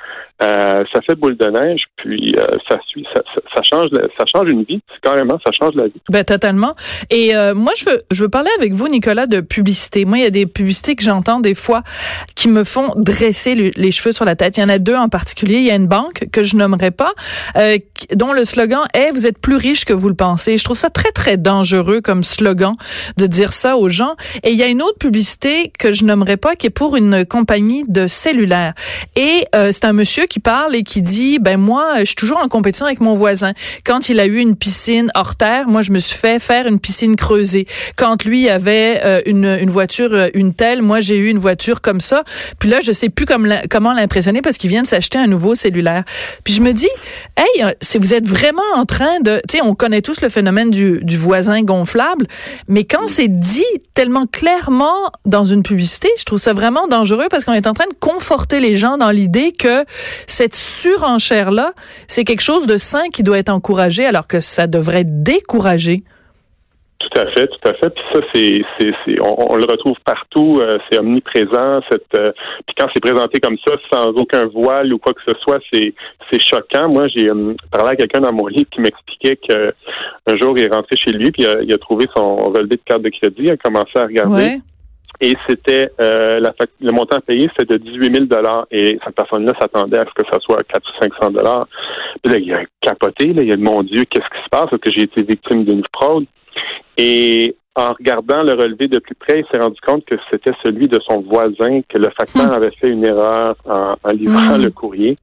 euh, 0.42 0.84
ça 0.94 1.02
fait 1.02 1.16
boule 1.16 1.36
de 1.36 1.46
neige, 1.48 1.84
puis 1.98 2.36
euh, 2.40 2.46
ça 2.70 2.80
suit, 2.88 3.06
ça, 3.14 3.22
ça, 3.34 3.42
ça 3.56 3.62
change, 3.64 3.90
ça 4.18 4.26
change 4.34 4.50
une 4.50 4.64
vie. 4.64 4.82
Carrément, 5.02 5.38
ça 5.46 5.52
change 5.52 5.76
la 5.76 5.88
vie. 5.88 6.02
Ben 6.10 6.24
totalement. 6.24 6.74
Et 7.10 7.34
moi 7.54 7.74
je 7.78 7.86
veux 7.90 8.00
je 8.12 8.24
veux 8.24 8.30
parler 8.30 8.50
avec 8.58 8.74
vous 8.74 8.88
Nicolas 8.88 9.28
de 9.28 9.42
publicité. 9.42 10.06
Moi 10.06 10.18
il 10.20 10.24
y 10.24 10.28
a 10.28 10.32
des 10.32 10.46
publicités 10.46 10.96
que 10.96 11.04
j'entends 11.04 11.40
des 11.42 11.54
fois 11.56 11.84
qui 12.36 12.48
me 12.50 12.64
font 12.64 12.92
dresser 12.98 13.56
le- 13.56 13.72
les 13.76 13.92
cheveux 13.92 14.14
sur 14.14 14.26
la 14.26 14.36
tête. 14.36 14.58
Il 14.58 14.62
y 14.62 14.64
en 14.64 14.70
a 14.70 14.80
deux 14.80 14.96
en 14.96 15.10
particulier. 15.10 15.58
Il 15.58 15.64
y 15.66 15.72
a 15.72 15.76
une 15.76 15.88
banque 15.88 16.26
que 16.32 16.44
je 16.44 16.56
nommerai 16.56 16.92
pas 16.92 17.14
dont 18.16 18.34
le 18.34 18.46
slogan 18.46 18.82
est 18.94 19.12
vous 19.12 19.28
êtes 19.28 19.38
plus 19.38 19.56
riche 19.56 19.86
que 19.86 19.94
vous 19.94 20.10
le 20.10 20.16
pensez. 20.16 20.58
Je 20.58 20.64
trouve 20.64 20.78
ça 20.78 20.90
très 20.90 21.12
très 21.12 21.38
dangereux 21.38 22.02
comme 22.02 22.24
slogan 22.24 22.76
de 23.18 23.28
dire 23.28 23.54
ça 23.54 23.78
aux 23.78 23.90
gens. 23.90 24.16
Et 24.44 24.52
il 24.52 24.58
y 24.58 24.64
a 24.64 24.68
une 24.68 24.82
autre 24.82 24.98
publicité 24.98 25.72
que 25.78 25.94
je 25.94 26.06
nommerai 26.06 26.38
pas 26.38 26.56
qui 26.56 26.68
est 26.68 26.72
pour 26.72 26.96
une 26.96 27.26
compagnie 27.26 27.86
de 27.88 28.08
cellulaire. 28.08 28.74
Et 29.16 29.46
euh, 29.56 29.72
c'est 29.72 29.86
un 29.86 29.94
monsieur 29.94 30.26
qui 30.26 30.40
parle 30.40 30.76
et 30.76 30.84
qui 30.84 31.02
dit 31.02 31.40
ben 31.40 31.58
moi 31.58 32.00
je 32.00 32.06
suis 32.06 32.16
toujours 32.16 32.40
en 32.40 32.48
compétition 32.48 32.86
avec 32.86 33.02
mon 33.02 33.16
voisin. 33.16 33.54
Quand 33.86 34.10
il 34.10 34.20
a 34.20 34.26
eu 34.26 34.38
une 34.38 34.56
piscine 34.56 35.12
hors 35.16 35.36
terre, 35.36 35.68
moi 35.68 35.82
je 35.82 35.92
me 35.92 36.00
suis 36.00 36.18
fait 36.18 36.40
faire 36.40 36.68
une 36.68 36.80
piscine 36.80 37.16
creusée. 37.16 37.68
Quand 37.96 38.24
lui 38.24 38.50
avait 38.50 39.02
euh, 39.04 39.22
une, 39.26 39.70
voiture 39.70 40.14
euh, 40.14 40.28
une 40.34 40.54
telle, 40.54 40.82
moi 40.82 41.02
j'ai 41.02 41.18
eu 41.18 41.30
une 41.30 41.40
voiture 41.40 41.82
comme 41.82 42.02
ça. 42.02 42.24
Puis 42.60 42.70
là 42.70 42.82
je 42.82 42.92
sais 42.92 43.10
plus 43.10 43.26
comment 43.26 43.94
l'impressionner 43.94 44.42
parce 44.42 44.58
qu'il 44.58 44.70
vient 44.70 44.82
de 44.82 44.88
s'acheter 44.88 45.18
un 45.18 45.28
nouveau 45.28 45.56
cellulaire. 45.56 46.04
Puis 46.44 46.54
je 46.54 46.62
me 46.62 46.72
dis 46.72 46.90
hey 47.38 47.64
euh, 47.64 47.72
si 47.82 47.98
vous 47.98 48.14
êtes 48.14 48.28
vraiment 48.28 48.62
en 48.76 48.86
train 48.86 49.20
de 49.22 49.42
tu 49.50 49.58
sais 49.58 49.64
on 49.64 49.74
connaît 49.74 50.02
tous 50.02 50.22
le 50.22 50.30
phénomène 50.30 50.70
du, 50.70 51.00
du 51.04 51.18
voisin 51.18 51.62
gonflable, 51.64 52.28
mais 52.68 52.84
quand 52.84 53.08
c'est 53.08 53.28
dit 53.28 53.64
tellement 53.94 54.28
clairement 54.28 55.12
dans 55.26 55.46
une 55.46 55.64
publicité, 55.64 56.10
je 56.20 56.26
trouve 56.26 56.40
ça 56.40 56.54
vraiment 56.54 56.88
dangereux 56.88 57.28
parce 57.30 57.46
qu'on 57.46 57.54
est 57.54 57.68
en 57.68 57.74
train 57.74 57.88
de 57.88 57.96
conforter 58.00 58.60
les 58.60 58.76
gens 58.76 58.98
dans 58.98 59.12
l'idée 59.12 59.52
que 59.52 59.86
cette 60.28 60.56
surenchère-là, 60.56 61.74
c'est 62.08 62.24
quelque 62.24 62.42
chose 62.42 62.68
de 62.68 62.78
sain 62.78 63.10
qui 63.12 63.24
doit 63.24 63.40
être 63.40 63.50
encouragé 63.50 64.06
alors 64.06 64.28
que 64.28 64.40
ça 64.40 64.68
devrait 64.68 65.02
être 65.02 65.24
découragé. 65.24 66.04
Tout 67.12 67.20
à 67.22 67.26
fait, 67.32 67.48
tout 67.48 67.68
à 67.70 67.74
fait. 67.76 67.90
Puis 67.92 68.04
ça, 68.14 68.20
c'est, 68.34 68.62
c'est, 68.80 68.92
c'est 69.06 69.22
on, 69.22 69.52
on 69.54 69.56
le 69.58 69.66
retrouve 69.66 69.96
partout. 70.04 70.60
euh, 70.64 70.78
c'est 70.90 70.98
omniprésent. 71.00 71.82
Cette, 71.92 72.04
euh, 72.18 72.32
puis 72.66 72.76
quand 72.78 72.88
c'est 72.94 73.00
présenté 73.00 73.40
comme 73.40 73.58
ça, 73.66 73.76
sans 73.92 74.08
aucun 74.10 74.46
voile 74.48 74.92
ou 74.94 74.98
quoi 74.98 75.14
que 75.14 75.22
ce 75.28 75.34
soit, 75.42 75.60
c'est, 75.72 75.94
c'est 76.32 76.42
choquant. 76.42 76.90
Moi, 76.90 77.08
j'ai 77.10 77.30
euh, 77.30 77.54
parlé 77.72 77.92
à 77.92 77.96
quelqu'un 77.96 78.22
dans 78.22 78.34
mon 78.34 78.48
livre 78.48 78.70
qui 78.72 78.82
m'expliquait 78.82 79.36
que 79.38 79.74
un 80.28 80.38
jour, 80.38 80.58
il 80.58 80.66
est 80.66 80.74
rentré 80.74 80.98
chez 80.98 81.12
lui, 81.12 81.32
puis 81.32 81.44
il 81.44 81.48
a, 81.48 81.62
il 81.62 81.72
a 81.74 81.78
trouvé 81.78 82.06
son 82.16 82.36
relevé 82.38 82.76
de 82.78 82.82
carte 82.84 83.04
de 83.04 83.10
crédit, 83.10 83.44
il 83.44 83.52
a 83.52 83.58
commencé 83.58 83.92
à 83.98 84.06
regarder. 84.06 84.34
Ouais. 84.34 84.58
Et 85.22 85.36
c'était 85.48 85.90
euh, 86.02 86.40
la 86.40 86.50
fac- 86.52 86.68
le 86.82 86.92
montant 86.92 87.20
payé, 87.22 87.50
c'était 87.58 87.78
de 87.78 87.84
18 87.84 88.14
000 88.16 88.26
dollars. 88.26 88.66
Et 88.72 89.00
cette 89.06 89.16
personne-là 89.16 89.54
s'attendait 89.62 90.00
à 90.00 90.06
ce 90.06 90.14
que 90.24 90.28
ça 90.30 90.40
soit 90.42 90.62
400 90.64 90.90
ou 90.90 91.04
500 91.22 91.32
dollars. 91.32 91.68
Puis 92.22 92.34
là, 92.34 92.40
il 92.40 92.54
a 92.54 92.62
capoté. 92.82 93.32
Là, 93.32 93.44
il 93.44 93.52
a 93.54 93.56
dit, 93.56 93.62
mon 93.64 93.82
Dieu, 93.84 94.04
qu'est-ce 94.10 94.26
qui 94.28 94.44
se 94.44 94.50
passe? 94.50 94.66
Est-ce 94.74 94.78
que 94.82 94.92
j'ai 94.92 95.04
été 95.04 95.24
victime 95.24 95.64
d'une 95.64 95.84
fraude? 95.96 96.26
Et 96.98 97.56
en 97.78 97.92
regardant 97.92 98.42
le 98.44 98.54
relevé 98.54 98.88
de 98.88 99.00
plus 99.00 99.16
près, 99.16 99.40
il 99.42 99.46
s'est 99.52 99.60
rendu 99.62 99.80
compte 99.86 100.06
que 100.06 100.16
c'était 100.32 100.54
celui 100.64 100.88
de 100.88 101.00
son 101.08 101.20
voisin, 101.22 101.82
que 101.90 101.98
le 101.98 102.10
facteur 102.18 102.54
avait 102.54 102.72
fait 102.80 102.88
une 102.90 103.04
erreur 103.04 103.56
en, 103.66 103.94
en 104.02 104.12
livrant 104.14 104.58
Hmm. 104.58 104.64
le 104.64 104.70
courrier. 104.72 105.18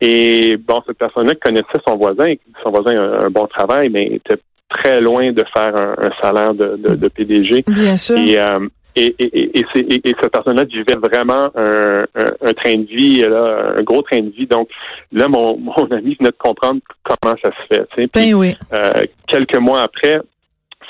Et 0.00 0.56
bon, 0.56 0.80
cette 0.86 0.98
personne-là 0.98 1.34
connaissait 1.36 1.80
son 1.86 1.96
voisin, 1.96 2.34
son 2.62 2.70
voisin 2.70 2.96
a 3.00 3.24
un 3.26 3.30
bon 3.30 3.46
travail, 3.46 3.88
mais 3.88 4.06
était 4.06 4.38
très 4.68 5.00
loin 5.00 5.30
de 5.32 5.44
faire 5.54 5.76
un, 5.76 5.94
un 5.98 6.10
salaire 6.20 6.54
de, 6.54 6.76
de, 6.76 6.94
de 6.96 7.08
PDG. 7.08 7.62
Bien 7.68 7.96
sûr. 7.96 8.16
Et, 8.18 8.36
euh, 8.40 8.66
et, 8.96 9.14
et, 9.18 9.38
et, 9.38 9.60
et, 9.60 9.78
et- 9.78 10.08
et 10.10 10.14
cette 10.20 10.32
personne-là 10.32 10.64
vivait 10.64 10.96
vraiment 10.96 11.48
un, 11.54 12.02
un, 12.14 12.30
un 12.48 12.52
train 12.52 12.74
de 12.78 12.86
vie, 12.86 13.20
là, 13.20 13.74
un 13.78 13.82
gros 13.84 14.02
train 14.02 14.20
de 14.20 14.30
vie. 14.30 14.46
Donc 14.46 14.68
là, 15.12 15.28
mon, 15.28 15.56
mon 15.56 15.84
ami 15.92 16.16
venait 16.18 16.30
de 16.30 16.36
comprendre 16.38 16.80
comment 17.04 17.34
ça 17.44 17.50
se 17.52 17.74
fait. 17.76 17.86
tu 17.94 18.02
sais. 18.02 18.08
Puis, 18.08 18.32
Ben 18.32 18.34
oui. 18.34 18.52
euh, 18.74 19.02
quelques 19.28 19.58
mois 19.58 19.82
après, 19.82 20.20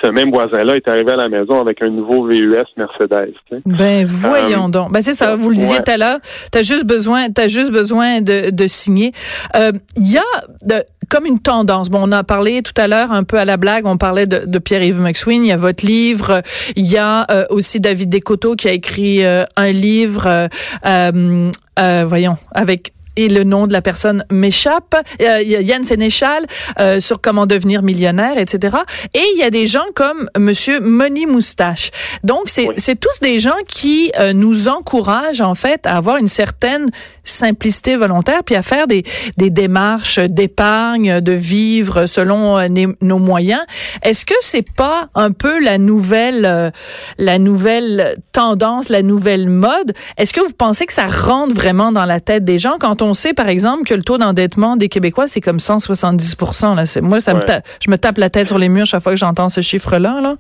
ce 0.02 0.10
même 0.10 0.30
voisin-là 0.30 0.74
est 0.76 0.88
arrivé 0.88 1.12
à 1.12 1.16
la 1.16 1.28
maison 1.28 1.60
avec 1.60 1.80
un 1.82 1.90
nouveau 1.90 2.26
VUS 2.26 2.56
Mercedes. 2.76 3.34
Ben 3.66 4.04
voyons 4.04 4.66
Euh, 4.66 4.68
donc. 4.68 4.92
Ben 4.92 5.02
c'est 5.02 5.14
ça, 5.14 5.36
vous 5.36 5.50
le 5.50 5.56
disiez 5.56 5.78
tout 5.84 5.90
à 5.92 5.96
l'heure. 5.96 6.18
T'as 6.50 6.62
juste 6.62 6.84
besoin, 6.84 7.30
t'as 7.30 7.48
juste 7.48 7.70
besoin 7.70 8.20
de, 8.20 8.50
de 8.50 8.66
signer. 8.66 9.12
Euh, 9.56 9.72
Il 9.96 10.10
y 10.10 10.18
a 10.18 10.22
de, 10.64 10.82
comme 11.08 11.26
une 11.26 11.38
tendance. 11.40 11.88
Bon, 11.90 12.00
on 12.02 12.12
a 12.12 12.24
parlé 12.24 12.62
tout 12.62 12.72
à 12.76 12.88
l'heure 12.88 13.12
un 13.12 13.24
peu 13.24 13.38
à 13.38 13.44
la 13.44 13.56
blague. 13.56 13.86
On 13.86 13.96
parlait 13.96 14.26
de, 14.26 14.44
de 14.46 14.58
Pierre-Yves 14.58 15.00
McSween. 15.00 15.44
Il 15.44 15.48
y 15.48 15.52
a 15.52 15.56
votre 15.56 15.84
livre. 15.86 16.42
Il 16.76 16.86
y 16.90 16.98
a 16.98 17.26
euh, 17.30 17.44
aussi 17.50 17.78
David 17.80 18.08
Descoteaux 18.08 18.56
qui 18.56 18.68
a 18.68 18.72
écrit 18.72 19.24
euh, 19.24 19.44
un 19.56 19.70
livre. 19.72 20.26
euh, 20.26 20.48
euh, 20.86 21.50
euh, 21.78 22.04
voyons 22.06 22.36
avec 22.54 22.92
et 23.16 23.28
le 23.28 23.44
nom 23.44 23.66
de 23.66 23.72
la 23.72 23.82
personne 23.82 24.24
m'échappe. 24.30 24.94
Euh, 25.20 25.42
Yann 25.42 25.84
Sénéchal 25.84 26.46
euh, 26.80 27.00
sur 27.00 27.20
comment 27.20 27.46
devenir 27.46 27.82
millionnaire, 27.82 28.38
etc. 28.38 28.76
Et 29.14 29.22
il 29.34 29.38
y 29.38 29.42
a 29.42 29.50
des 29.50 29.66
gens 29.66 29.84
comme 29.94 30.28
Monsieur 30.38 30.80
Money 30.80 31.26
Moustache. 31.26 31.90
Donc 32.24 32.44
c'est 32.46 32.68
Oui. 32.68 32.74
c'est 32.78 32.98
tous 32.98 33.20
des 33.20 33.40
gens 33.40 33.50
qui 33.66 34.12
euh, 34.18 34.32
nous 34.32 34.68
encouragent 34.68 35.40
en 35.40 35.54
fait 35.54 35.86
à 35.86 35.96
avoir 35.96 36.16
une 36.16 36.28
certaine 36.28 36.86
simplicité 37.24 37.96
volontaire 37.96 38.42
puis 38.44 38.56
à 38.56 38.62
faire 38.62 38.86
des 38.86 39.04
des 39.36 39.50
démarches 39.50 40.18
d'épargne, 40.18 41.20
de 41.20 41.32
vivre 41.32 42.06
selon 42.06 42.58
euh, 42.58 42.68
nos 43.00 43.18
moyens. 43.18 43.62
Est-ce 44.02 44.24
que 44.24 44.34
c'est 44.40 44.68
pas 44.68 45.08
un 45.14 45.32
peu 45.32 45.62
la 45.62 45.78
nouvelle 45.78 46.44
euh, 46.44 46.70
la 47.18 47.38
nouvelle 47.38 48.16
tendance, 48.32 48.88
la 48.88 49.02
nouvelle 49.02 49.48
mode? 49.48 49.92
Est-ce 50.16 50.32
que 50.32 50.40
vous 50.40 50.52
pensez 50.56 50.86
que 50.86 50.92
ça 50.92 51.06
rentre 51.06 51.54
vraiment 51.54 51.92
dans 51.92 52.04
la 52.04 52.20
tête 52.20 52.44
des 52.44 52.58
gens 52.58 52.76
quand 52.80 53.01
on 53.02 53.14
sait 53.14 53.34
par 53.34 53.48
exemple 53.48 53.84
que 53.84 53.94
le 53.94 54.02
taux 54.02 54.18
d'endettement 54.18 54.76
des 54.76 54.88
Québécois 54.88 55.26
c'est 55.26 55.40
comme 55.40 55.60
170 55.60 56.36
là, 56.62 56.84
moi 57.02 57.20
ça 57.20 57.34
me 57.34 57.40
je 57.80 57.90
me 57.90 57.96
tape 57.96 58.18
la 58.18 58.30
tête 58.30 58.46
sur 58.46 58.58
les 58.58 58.68
murs 58.68 58.86
chaque 58.86 59.02
fois 59.02 59.12
que 59.12 59.18
j'entends 59.18 59.48
ce 59.48 59.60
chiffre 59.60 59.98
là 59.98 60.20
là. 60.20 60.36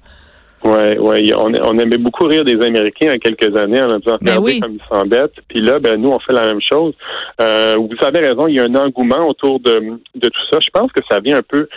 Ouais, 0.64 0.96
ouais. 0.96 1.34
On, 1.34 1.52
on 1.52 1.78
aimait 1.78 1.98
beaucoup 1.98 2.24
rire 2.24 2.44
des 2.44 2.54
Américains 2.54 3.06
il 3.06 3.12
y 3.12 3.14
a 3.14 3.18
quelques 3.18 3.56
années 3.56 3.82
en 3.82 3.98
disant 3.98 4.16
Ben 4.20 4.36
regardez 4.36 4.40
oui. 4.40 4.60
comme 4.60 4.74
ils 4.74 4.88
s'embêtent. 4.88 5.34
Puis 5.48 5.60
là, 5.60 5.80
ben 5.80 6.00
nous, 6.00 6.10
on 6.10 6.20
fait 6.20 6.32
la 6.32 6.46
même 6.46 6.60
chose. 6.60 6.94
Euh, 7.40 7.74
vous 7.78 8.06
avez 8.06 8.28
raison, 8.28 8.46
il 8.46 8.56
y 8.56 8.60
a 8.60 8.64
un 8.64 8.74
engouement 8.76 9.26
autour 9.28 9.58
de, 9.58 9.98
de 10.14 10.28
tout 10.28 10.42
ça. 10.52 10.58
Je 10.60 10.70
pense 10.72 10.92
que 10.92 11.00
ça 11.10 11.18
vient 11.18 11.38
un 11.38 11.42
peu, 11.42 11.68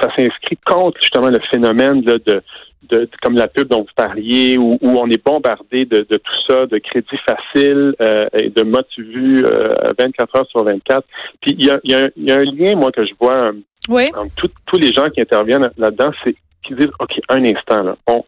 ça 0.00 0.08
s'inscrit 0.14 0.58
contre 0.64 1.00
justement 1.00 1.28
le 1.28 1.40
phénomène 1.50 2.04
là, 2.04 2.18
de, 2.24 2.40
de, 2.88 3.08
comme 3.22 3.34
la 3.36 3.46
pub 3.48 3.68
dont 3.68 3.80
vous 3.82 3.94
parliez, 3.94 4.56
où, 4.58 4.78
où 4.80 4.88
on 4.98 5.06
est 5.08 5.22
bombardé 5.24 5.84
de, 5.84 5.98
de 6.08 6.16
tout 6.16 6.40
ça, 6.48 6.66
de 6.66 6.78
crédits 6.78 7.18
faciles 7.26 7.94
euh, 8.00 8.26
et 8.32 8.48
de 8.50 8.62
modes 8.62 8.86
vus 8.96 9.44
euh, 9.44 9.68
24 9.98 10.36
heures 10.36 10.46
sur 10.48 10.64
24. 10.64 11.04
Puis 11.40 11.54
il 11.58 11.66
y 11.66 11.70
a, 11.70 11.78
il 11.84 11.90
y, 11.92 11.94
a, 11.94 11.98
un- 12.04 12.08
il 12.16 12.24
y 12.28 12.32
a 12.32 12.36
un 12.36 12.44
lien, 12.44 12.74
moi, 12.76 12.90
que 12.90 13.04
je 13.04 13.12
vois 13.20 13.32
euh, 13.48 13.52
Oui. 13.88 14.10
tout- 14.36 14.48
tous 14.66 14.78
les 14.78 14.88
gens 14.92 15.08
qui 15.10 15.20
interviennent 15.20 15.70
là-dedans, 15.76 16.10
c'est 16.24 16.34
qui 16.66 16.74
disent, 16.74 16.90
OK, 16.98 17.12
un 17.28 17.44
instant, 17.44 17.82
là, 17.82 17.96
on, 18.06 18.24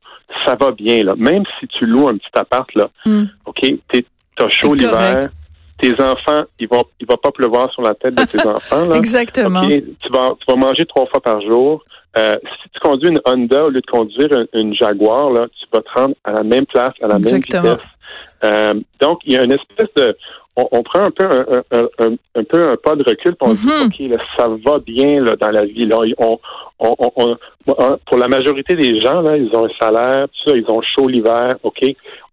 ça 0.47 0.55
va 0.55 0.71
bien, 0.73 1.03
là. 1.03 1.15
Même 1.17 1.45
si 1.61 1.67
tu 1.69 1.85
loues 1.87 2.09
un 2.09 2.17
petit 2.17 2.31
appart, 2.35 2.69
là, 2.75 2.89
Hmm. 3.05 3.25
OK, 3.47 3.61
t'es- 3.91 4.05
t'as 4.37 4.49
chaud 4.49 4.75
l'hiver, 4.75 5.29
tes 5.79 5.93
enfants, 6.01 6.45
ils 6.61 6.69
vont, 6.69 6.85
il 7.01 7.07
va 7.07 7.17
pas 7.17 7.31
pleuvoir 7.33 7.71
sur 7.73 7.83
la 7.83 7.95
tête 7.95 8.15
de 8.15 8.25
tes 8.25 8.39
enfants, 8.47 8.87
là. 8.87 8.97
Exactement. 8.97 9.61
OK, 9.63 9.69
tu 9.69 10.13
vas, 10.13 10.31
tu 10.39 10.45
vas 10.49 10.57
manger 10.57 10.87
trois 10.87 11.07
fois 11.07 11.21
par 11.21 11.41
jour. 11.43 11.85
Euh, 12.19 12.35
si 12.63 12.69
tu 12.71 12.81
conduis 12.81 13.09
une 13.09 13.21
Honda 13.25 13.65
au 13.65 13.71
lieu 13.71 13.81
de 13.81 13.91
conduire 13.91 14.29
une, 14.33 14.47
une 14.61 14.75
Jaguar, 14.75 15.31
là, 15.31 15.47
tu 15.59 15.67
vas 15.73 15.81
te 15.81 15.91
rendre 15.99 16.15
à 16.25 16.33
la 16.33 16.43
même 16.43 16.67
place, 16.67 16.93
à 17.03 17.07
la 17.09 17.17
Exactement. 17.17 17.63
même 17.63 17.73
vitesse. 17.73 17.87
Euh, 18.45 18.75
donc, 19.01 19.21
il 19.25 19.33
y 19.35 19.37
a 19.39 19.45
une 19.45 19.53
espèce 19.53 19.89
de... 19.97 20.17
On, 20.55 20.69
on 20.73 20.83
prend 20.83 21.01
un 21.05 21.11
peu 21.11 21.25
un, 21.25 21.63
un, 21.79 21.85
un, 22.07 22.15
un 22.35 22.45
peu 22.45 22.61
un 22.69 22.77
pas 22.77 22.95
de 22.95 23.05
recul, 23.09 23.35
puis 23.37 23.37
on 23.41 23.51
Mhm. 23.51 23.89
dit, 23.89 24.05
OK, 24.05 24.11
là, 24.11 24.25
ça 24.37 24.49
va 24.49 24.79
bien 24.81 25.21
là, 25.21 25.33
dans 25.41 25.51
la 25.51 25.65
vie. 25.65 25.87
Là. 25.87 25.97
On, 26.19 26.39
on, 26.79 26.95
on, 26.99 27.11
on- 27.17 27.37
on- 27.69 27.99
pour 28.05 28.19
la 28.19 28.29
majorité 28.29 28.75
des 28.75 29.01
gens, 29.01 29.23
là, 29.23 29.39
ils 29.39 29.49
ont 29.57 29.65
un 29.65 29.71
salaire, 29.81 30.27
tout 30.29 30.51
ça, 30.51 30.57
ils 30.57 30.67
ont 30.69 30.83
chaud 30.83 31.09
l'hiver, 31.09 31.55
OK. 31.63 31.81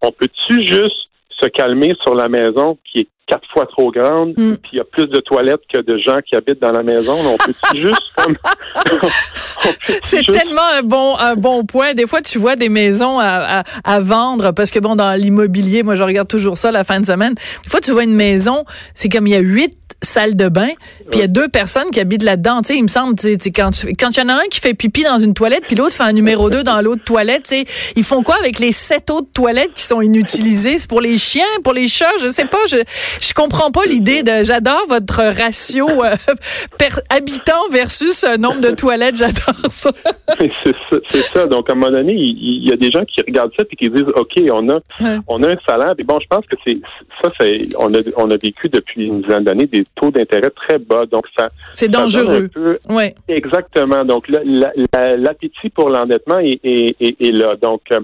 On 0.01 0.11
peut-tu 0.11 0.65
juste 0.65 1.07
se 1.41 1.47
calmer 1.47 1.93
sur 2.03 2.15
la 2.15 2.27
maison 2.29 2.77
qui 2.91 2.99
est 3.01 3.07
quatre 3.27 3.47
fois 3.53 3.67
trop 3.67 3.91
grande, 3.91 4.33
Mm. 4.37 4.55
puis 4.57 4.71
il 4.73 4.77
y 4.77 4.79
a 4.81 4.83
plus 4.83 5.05
de 5.05 5.19
toilettes 5.19 5.61
que 5.71 5.81
de 5.81 5.97
gens 5.99 6.17
qui 6.27 6.35
habitent 6.35 6.59
dans 6.61 6.71
la 6.71 6.81
maison. 6.81 7.15
on 7.27 7.37
peut 7.37 7.53
juste 7.75 8.11
comme 8.15 8.35
C'est 10.03 10.25
tellement 10.25 10.61
un 10.77 10.81
bon 10.83 11.15
un 11.17 11.35
bon 11.35 11.63
point. 11.65 11.93
Des 11.93 12.07
fois, 12.07 12.21
tu 12.21 12.37
vois 12.39 12.55
des 12.55 12.69
maisons 12.69 13.19
à, 13.19 13.59
à, 13.59 13.63
à 13.83 13.99
vendre 13.99 14.51
parce 14.51 14.71
que 14.71 14.79
bon, 14.79 14.95
dans 14.95 15.13
l'immobilier, 15.19 15.83
moi, 15.83 15.95
je 15.95 16.03
regarde 16.03 16.27
toujours 16.27 16.57
ça 16.57 16.71
la 16.71 16.83
fin 16.83 16.99
de 16.99 17.05
semaine. 17.05 17.35
Des 17.63 17.69
fois, 17.69 17.81
tu 17.81 17.91
vois 17.91 18.03
une 18.03 18.15
maison, 18.15 18.65
c'est 18.95 19.09
comme 19.09 19.27
il 19.27 19.33
y 19.33 19.35
a 19.35 19.39
huit 19.39 19.73
salles 20.01 20.37
de 20.37 20.47
bain, 20.47 20.69
puis 21.11 21.19
il 21.19 21.19
y 21.19 21.23
a 21.23 21.27
deux 21.27 21.49
personnes 21.49 21.89
qui 21.91 21.99
habitent 21.99 22.23
là-dedans. 22.23 22.61
Tu 22.61 22.67
sais, 22.69 22.77
il 22.77 22.83
me 22.83 22.87
semble, 22.87 23.15
tu 23.15 23.27
sais, 23.27 23.37
tu 23.37 23.43
sais, 23.45 23.51
quand 23.51 23.71
tu- 23.71 23.91
quand 23.99 24.09
il 24.15 24.19
y 24.21 24.23
en 24.23 24.29
a 24.29 24.33
un 24.35 24.47
qui 24.49 24.61
fait 24.61 24.73
pipi 24.73 25.03
dans 25.03 25.19
une 25.19 25.33
toilette, 25.33 25.63
puis 25.67 25.75
l'autre 25.75 25.93
fait 25.93 26.03
un 26.03 26.13
numéro 26.13 26.49
deux 26.49 26.63
dans 26.63 26.79
l'autre 26.79 27.03
toilette, 27.03 27.43
tu 27.43 27.55
sais, 27.57 27.65
ils 27.97 28.05
font 28.05 28.23
quoi 28.23 28.35
avec 28.39 28.59
les 28.59 28.71
sept 28.71 29.09
autres 29.09 29.27
toilettes 29.33 29.73
qui 29.75 29.83
sont 29.83 30.01
inutilisées? 30.01 30.77
C'est 30.77 30.87
pour 30.89 31.01
les 31.01 31.17
chiens, 31.29 31.45
pour 31.63 31.73
les 31.73 31.87
chats, 31.87 32.17
je 32.21 32.27
sais 32.27 32.45
pas. 32.45 32.57
Je 32.69 32.77
je 33.21 33.33
comprends 33.33 33.71
pas 33.71 33.85
l'idée 33.85 34.23
de. 34.23 34.43
J'adore 34.43 34.83
votre 34.87 35.21
ratio 35.41 35.87
euh, 36.03 36.15
per, 36.77 36.89
habitant 37.09 37.67
versus 37.71 38.23
euh, 38.23 38.37
nombre 38.37 38.61
de 38.61 38.71
toilettes. 38.71 39.15
J'adore 39.23 39.55
ça. 39.71 39.91
C'est 41.09 41.23
ça. 41.33 41.45
Donc, 41.47 41.69
à 41.69 41.73
un 41.73 41.75
moment 41.75 41.91
donné, 41.91 42.13
il, 42.13 42.59
il 42.63 42.69
y 42.69 42.73
a 42.73 42.75
des 42.77 42.89
gens 42.91 43.03
qui 43.05 43.21
regardent 43.21 43.51
ça 43.57 43.63
et 43.69 43.75
qui 43.75 43.89
disent, 43.89 44.05
OK, 44.15 44.33
on 44.51 44.69
a, 44.69 44.79
on 45.27 45.43
a 45.43 45.49
un 45.49 45.57
salaire. 45.65 45.93
Et 45.97 46.03
bon, 46.03 46.19
je 46.19 46.27
pense 46.27 46.45
que 46.45 46.55
c'est 46.65 46.79
ça, 47.21 47.29
c'est, 47.39 47.67
on 47.77 47.93
a, 47.93 47.97
on 48.17 48.29
a 48.29 48.37
vécu 48.37 48.69
depuis 48.69 49.05
une 49.05 49.21
dizaine 49.21 49.43
d'années 49.43 49.65
des 49.67 49.83
taux 49.95 50.11
d'intérêt 50.11 50.51
très 50.51 50.79
bas. 50.79 51.05
Donc, 51.05 51.25
ça, 51.37 51.49
C'est 51.73 51.87
dangereux. 51.89 52.47
peu- 52.47 52.75
Ouais. 52.89 53.15
exactement. 53.27 54.05
Donc, 54.05 54.27
là, 54.29 54.39
la- 54.45 54.71
la- 54.93 55.17
l'appétit 55.17 55.69
pour 55.69 55.89
l'endettement 55.89 56.39
est, 56.39 56.59
est, 56.63 56.95
est- 56.99 57.15
est 57.21 57.31
là. 57.31 57.55
Donc, 57.61 57.81
euh, 57.91 57.99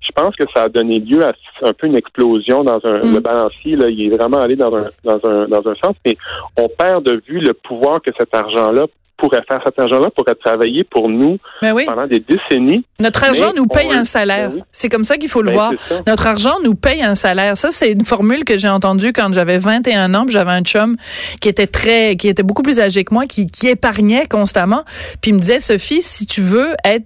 je 0.00 0.10
pense 0.12 0.34
que 0.36 0.44
ça 0.54 0.64
a 0.64 0.68
donné 0.68 0.98
lieu 1.00 1.24
à 1.24 1.32
un 1.62 1.72
peu 1.72 1.86
une 1.86 1.96
explosion 1.96 2.64
dans 2.64 2.69
un, 2.84 3.06
Mm. 3.06 3.14
le 3.14 3.20
balancier. 3.20 3.76
Là, 3.76 3.88
il 3.88 4.02
est 4.12 4.16
vraiment 4.16 4.38
allé 4.38 4.56
dans 4.56 4.74
un, 4.74 4.84
dans 5.04 5.20
un, 5.24 5.46
dans 5.48 5.58
un 5.68 5.74
sens, 5.82 5.96
mais 6.06 6.16
on 6.56 6.68
perd 6.68 7.04
de 7.04 7.22
vue 7.26 7.40
le 7.40 7.54
pouvoir 7.54 8.00
que 8.02 8.10
cet 8.18 8.34
argent-là 8.34 8.86
pourrait 9.16 9.42
faire. 9.46 9.60
Cet 9.66 9.78
argent-là 9.78 10.08
pourrait 10.16 10.34
travailler 10.34 10.82
pour 10.82 11.10
nous 11.10 11.36
Ben 11.60 11.74
oui. 11.74 11.84
pendant 11.84 12.06
des 12.06 12.20
décennies. 12.20 12.82
Notre 13.00 13.22
argent 13.24 13.52
nous 13.54 13.66
paye 13.66 13.92
un 13.92 14.04
salaire. 14.04 14.50
Oui. 14.54 14.62
C'est 14.72 14.88
comme 14.88 15.04
ça 15.04 15.18
qu'il 15.18 15.28
faut 15.28 15.42
le 15.42 15.48
Ben, 15.50 15.54
voir. 15.54 15.72
Notre 16.06 16.26
argent 16.26 16.54
nous 16.64 16.74
paye 16.74 17.02
un 17.02 17.14
salaire. 17.14 17.58
Ça, 17.58 17.70
c'est 17.70 17.92
une 17.92 18.06
formule 18.06 18.44
que 18.44 18.56
j'ai 18.56 18.70
entendue 18.70 19.12
quand 19.12 19.30
j'avais 19.34 19.58
21 19.58 20.14
ans. 20.14 20.24
J'avais 20.26 20.52
un 20.52 20.62
chum 20.62 20.96
qui 21.42 21.50
était 21.50 21.66
très, 21.66 22.16
qui 22.16 22.28
était 22.28 22.42
beaucoup 22.42 22.62
plus 22.62 22.80
âgé 22.80 23.04
que 23.04 23.12
moi, 23.12 23.26
qui, 23.26 23.46
qui 23.46 23.68
épargnait 23.68 24.24
constamment. 24.26 24.84
Puis 25.20 25.32
il 25.32 25.34
me 25.34 25.40
disait, 25.40 25.60
Sophie, 25.60 26.00
si 26.00 26.24
tu 26.24 26.40
veux 26.40 26.68
être 26.86 27.04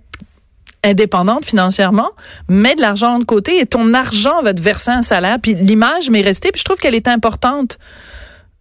indépendante 0.85 1.45
financièrement, 1.45 2.11
mets 2.49 2.75
de 2.75 2.81
l'argent 2.81 3.19
de 3.19 3.25
côté 3.25 3.59
et 3.59 3.67
ton 3.67 3.95
argent 3.95 4.43
va 4.43 4.55
te 4.55 4.63
verser 4.63 4.91
un 4.91 5.03
salaire. 5.03 5.39
Puis 5.43 5.55
l'image 5.55 6.11
m'est 6.11 6.23
restée, 6.23 6.53
puis 6.53 6.61
je 6.61 6.65
trouve 6.65 6.79
qu'elle 6.79 6.95
est 6.95 7.09
importante 7.09 7.79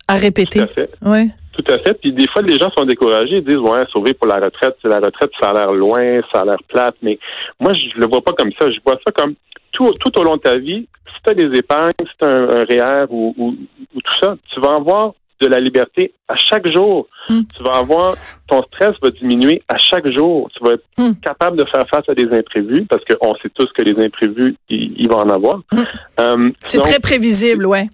à 0.08 0.16
répéter. 0.16 0.60
Tout 0.60 0.66
à 0.66 0.68
fait. 0.68 0.90
Oui. 1.04 1.32
Tout 1.54 1.72
à 1.72 1.78
fait. 1.80 1.94
Puis 2.02 2.12
des 2.12 2.28
fois, 2.28 2.42
les 2.42 2.56
gens 2.56 2.72
sont 2.76 2.86
découragés, 2.86 3.38
ils 3.38 3.44
disent 3.44 3.58
ouais, 3.58 3.84
sauver 3.90 4.14
pour 4.14 4.28
la 4.28 4.36
retraite, 4.36 4.76
c'est 4.82 4.88
la 4.88 5.00
retraite, 5.00 5.30
ça 5.40 5.50
a 5.50 5.54
l'air 5.54 5.72
loin, 5.72 6.22
ça 6.34 6.42
a 6.42 6.46
l'air 6.46 6.58
plate. 6.68 6.96
Mais 7.04 7.20
moi, 7.60 7.74
je 7.74 8.00
le 8.00 8.08
vois 8.08 8.22
pas 8.22 8.34
comme 8.34 8.52
ça. 8.60 8.72
Je 8.72 8.80
vois 8.84 8.98
ça 9.06 9.12
comme 9.12 9.36
tout, 9.72 9.92
tout 10.00 10.20
au 10.20 10.24
long 10.24 10.38
de 10.38 10.42
ta 10.42 10.58
vie. 10.58 10.88
Si 11.08 11.22
tu 11.24 11.32
as 11.32 11.36
des 11.36 11.58
épargnes, 11.58 11.92
si 12.00 12.18
tu 12.20 12.26
as 12.26 12.30
un, 12.30 12.50
un 12.50 12.64
REER 12.64 13.06
ou, 13.10 13.36
ou, 13.38 13.56
ou 13.96 14.02
tout 14.02 14.14
ça, 14.22 14.36
tu 14.52 14.60
vas 14.60 14.76
avoir 14.76 15.14
de 15.44 15.48
la 15.48 15.60
liberté 15.60 16.14
à 16.28 16.36
chaque 16.36 16.68
jour. 16.68 17.08
Mm. 17.30 17.42
Tu 17.56 17.64
vas 17.64 17.78
avoir 17.78 18.16
ton 18.48 18.62
stress 18.64 18.94
va 19.02 19.10
diminuer 19.12 19.62
à 19.68 19.78
chaque 19.78 20.10
jour. 20.12 20.50
Tu 20.56 20.64
vas 20.64 20.74
être 20.74 20.84
Mm. 20.98 21.14
capable 21.22 21.58
de 21.58 21.66
faire 21.66 21.86
face 21.90 22.08
à 22.08 22.14
des 22.14 22.30
imprévus 22.38 22.86
parce 22.86 23.04
qu'on 23.06 23.34
sait 23.36 23.50
tous 23.54 23.68
que 23.76 23.82
les 23.82 24.04
imprévus, 24.04 24.56
il, 24.70 25.08
va 25.10 25.18
en 25.18 25.30
avoir. 25.30 25.58
Mm. 25.72 25.82
Euh, 26.20 26.50
C'est 26.68 26.82
très 26.82 27.00
prévisible, 27.00 27.66
ouais. 27.66 27.88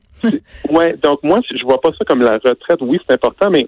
Ouais, 0.69 0.97
donc 1.01 1.23
moi, 1.23 1.39
je 1.49 1.63
vois 1.63 1.79
pas 1.79 1.89
ça 1.97 2.03
comme 2.05 2.21
la 2.21 2.33
retraite. 2.33 2.79
Oui, 2.81 2.99
c'est 3.07 3.13
important, 3.13 3.49
mais 3.49 3.67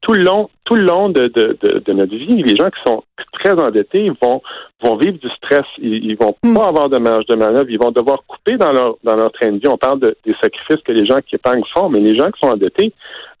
tout 0.00 0.12
le 0.14 0.22
long, 0.24 0.48
tout 0.64 0.74
le 0.74 0.84
long 0.84 1.08
de, 1.08 1.28
de, 1.28 1.56
de, 1.62 1.78
de 1.80 1.92
notre 1.92 2.14
vie, 2.14 2.42
les 2.42 2.56
gens 2.56 2.70
qui 2.70 2.80
sont 2.86 3.02
très 3.32 3.52
endettés 3.52 4.10
vont 4.22 4.40
vont 4.82 4.96
vivre 4.96 5.16
du 5.18 5.28
stress, 5.30 5.64
ils, 5.78 6.04
ils 6.04 6.16
vont 6.16 6.34
Mm. 6.42 6.54
pas 6.54 6.66
avoir 6.68 6.88
de 6.90 6.98
marge 6.98 7.26
de 7.26 7.36
manœuvre, 7.36 7.70
ils 7.70 7.78
vont 7.78 7.90
devoir 7.90 8.22
couper 8.26 8.56
dans 8.56 8.70
leur 8.72 8.96
dans 9.02 9.16
leur 9.16 9.32
train 9.32 9.50
de 9.52 9.58
vie. 9.58 9.68
On 9.68 9.76
parle 9.78 10.00
de- 10.00 10.16
des 10.26 10.34
sacrifices 10.42 10.82
que 10.84 10.92
les 10.92 11.06
gens 11.06 11.20
qui 11.26 11.34
épargnent 11.36 11.62
font, 11.74 11.88
mais 11.88 12.00
les 12.00 12.16
gens 12.16 12.30
qui 12.30 12.40
sont 12.42 12.52
endettés, 12.52 12.92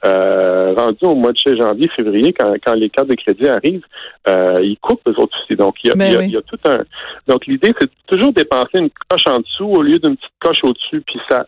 euh, 0.04 0.74
rendus 0.76 1.04
au 1.04 1.14
mois 1.14 1.32
de 1.32 1.56
janvier, 1.56 1.88
février, 1.96 2.32
quand, 2.32 2.52
quand 2.64 2.74
les 2.74 2.90
cartes 2.90 3.08
de 3.08 3.14
crédit 3.14 3.48
arrivent, 3.48 3.84
euh, 4.28 4.56
ils 4.62 4.76
coupent 4.78 5.00
eux 5.08 5.14
autres 5.18 5.36
aussi. 5.42 5.56
Donc 5.56 5.76
il 5.82 5.88
y 5.88 5.92
a, 5.92 5.96
Ben 5.96 6.06
il 6.06 6.12
y 6.12 6.16
a- 6.16 6.18
oui. 6.18 6.24
il 6.26 6.32
y 6.32 6.36
a 6.36 6.42
tout 6.42 6.58
un. 6.66 6.82
Donc 7.28 7.46
l'idée 7.46 7.72
c'est 7.78 7.86
de 7.86 7.92
toujours 8.06 8.32
dépenser 8.32 8.78
une 8.78 8.90
coche 9.08 9.26
en 9.26 9.38
dessous 9.38 9.66
au 9.66 9.82
lieu 9.82 9.98
d'une 9.98 10.16
petite 10.16 10.32
coche 10.40 10.58
au-dessus, 10.64 11.02
puis 11.06 11.18
ça 11.28 11.46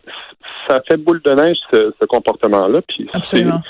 ça 0.67 0.81
fait 0.89 0.97
boule 0.97 1.21
de 1.23 1.31
neige 1.33 1.57
ce, 1.71 1.93
ce 1.99 2.05
comportement-là. 2.05 2.81
Puis 2.87 3.07
Absolument. 3.13 3.61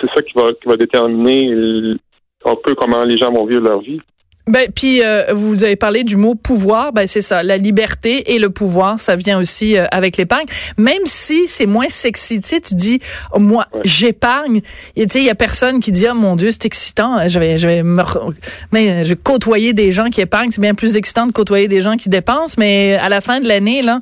C'est 0.00 0.10
ça 0.14 0.22
qui 0.22 0.32
va 0.34 0.52
qui 0.52 0.68
va 0.68 0.76
déterminer 0.76 1.96
un 2.44 2.54
peu 2.62 2.74
comment 2.74 3.04
les 3.04 3.16
gens 3.16 3.32
vont 3.32 3.46
vivre 3.46 3.62
leur 3.62 3.80
vie. 3.80 4.00
Ben 4.48 4.68
puis 4.72 5.02
euh, 5.02 5.34
vous 5.34 5.64
avez 5.64 5.74
parlé 5.74 6.04
du 6.04 6.16
mot 6.16 6.36
pouvoir, 6.36 6.92
ben 6.92 7.08
c'est 7.08 7.20
ça, 7.20 7.42
la 7.42 7.56
liberté 7.56 8.32
et 8.34 8.38
le 8.38 8.48
pouvoir, 8.48 9.00
ça 9.00 9.16
vient 9.16 9.40
aussi 9.40 9.76
euh, 9.76 9.86
avec 9.90 10.16
l'épargne. 10.16 10.46
Même 10.78 11.02
si 11.04 11.48
c'est 11.48 11.66
moins 11.66 11.88
sexy, 11.88 12.40
tu 12.40 12.48
sais, 12.48 12.60
tu 12.60 12.74
dis 12.76 13.00
oh, 13.32 13.40
moi 13.40 13.66
Ouais. 13.72 13.80
j'épargne, 13.84 14.60
tu 14.96 15.02
sais 15.10 15.18
il 15.18 15.24
y 15.24 15.30
a 15.30 15.34
personne 15.34 15.80
qui 15.80 15.90
dit 15.90 16.06
oh 16.08 16.14
mon 16.14 16.36
dieu, 16.36 16.50
c'est 16.52 16.64
excitant, 16.64 17.28
je 17.28 17.40
vais 17.40 17.58
je 17.58 17.66
vais 17.66 17.82
me 17.82 18.02
re- 18.02 18.32
mais 18.70 18.88
euh, 18.90 19.02
je 19.02 19.08
vais 19.10 19.16
côtoyer 19.16 19.72
des 19.72 19.90
gens 19.90 20.10
qui 20.10 20.20
épargnent, 20.20 20.50
c'est 20.52 20.60
bien 20.60 20.74
plus 20.74 20.96
excitant 20.96 21.26
de 21.26 21.32
côtoyer 21.32 21.66
des 21.66 21.80
gens 21.80 21.96
qui 21.96 22.08
dépensent, 22.08 22.54
mais 22.58 22.94
à 23.02 23.08
la 23.08 23.20
fin 23.20 23.40
de 23.40 23.48
l'année 23.48 23.82
là, 23.82 24.00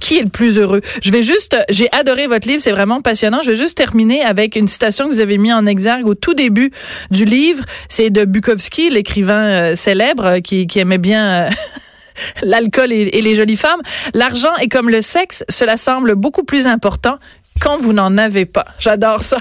qui 0.00 0.16
est 0.16 0.22
le 0.22 0.30
plus 0.30 0.56
heureux? 0.58 0.80
Je 1.02 1.10
vais 1.12 1.22
juste 1.22 1.54
j'ai 1.68 1.88
adoré 1.92 2.28
votre 2.28 2.48
livre, 2.48 2.62
c'est 2.62 2.70
vraiment 2.72 3.02
passionnant. 3.02 3.40
Je 3.44 3.50
vais 3.50 3.56
juste 3.58 3.76
terminer 3.76 4.22
avec 4.22 4.56
une 4.56 4.68
citation 4.68 5.06
que 5.08 5.12
vous 5.12 5.20
avez 5.20 5.36
mis 5.36 5.52
en 5.52 5.66
exergue 5.66 6.06
au 6.06 6.14
tout 6.14 6.32
début 6.34 6.70
du 7.10 7.26
livre, 7.26 7.62
c'est 7.90 8.08
de 8.08 8.24
Bukowski, 8.24 8.88
l'écrivain 8.88 9.34
euh, 9.44 9.74
célèbre 9.82 10.26
euh, 10.26 10.40
qui, 10.40 10.66
aimait 10.76 10.98
bien 10.98 11.46
euh, 11.46 11.50
l'alcool 12.42 12.92
et, 12.92 13.22
les 13.22 13.34
jolies 13.34 13.56
femmes. 13.56 13.82
L'argent 14.14 14.54
est 14.60 14.68
comme 14.68 14.88
le 14.88 15.00
sexe, 15.00 15.44
cela 15.48 15.76
semble 15.76 16.14
beaucoup 16.14 16.44
plus 16.44 16.66
important 16.66 17.18
quand 17.60 17.76
vous 17.76 17.92
n'en 17.92 18.16
avez 18.18 18.44
pas. 18.44 18.66
J'adore 18.78 19.22
ça. 19.22 19.38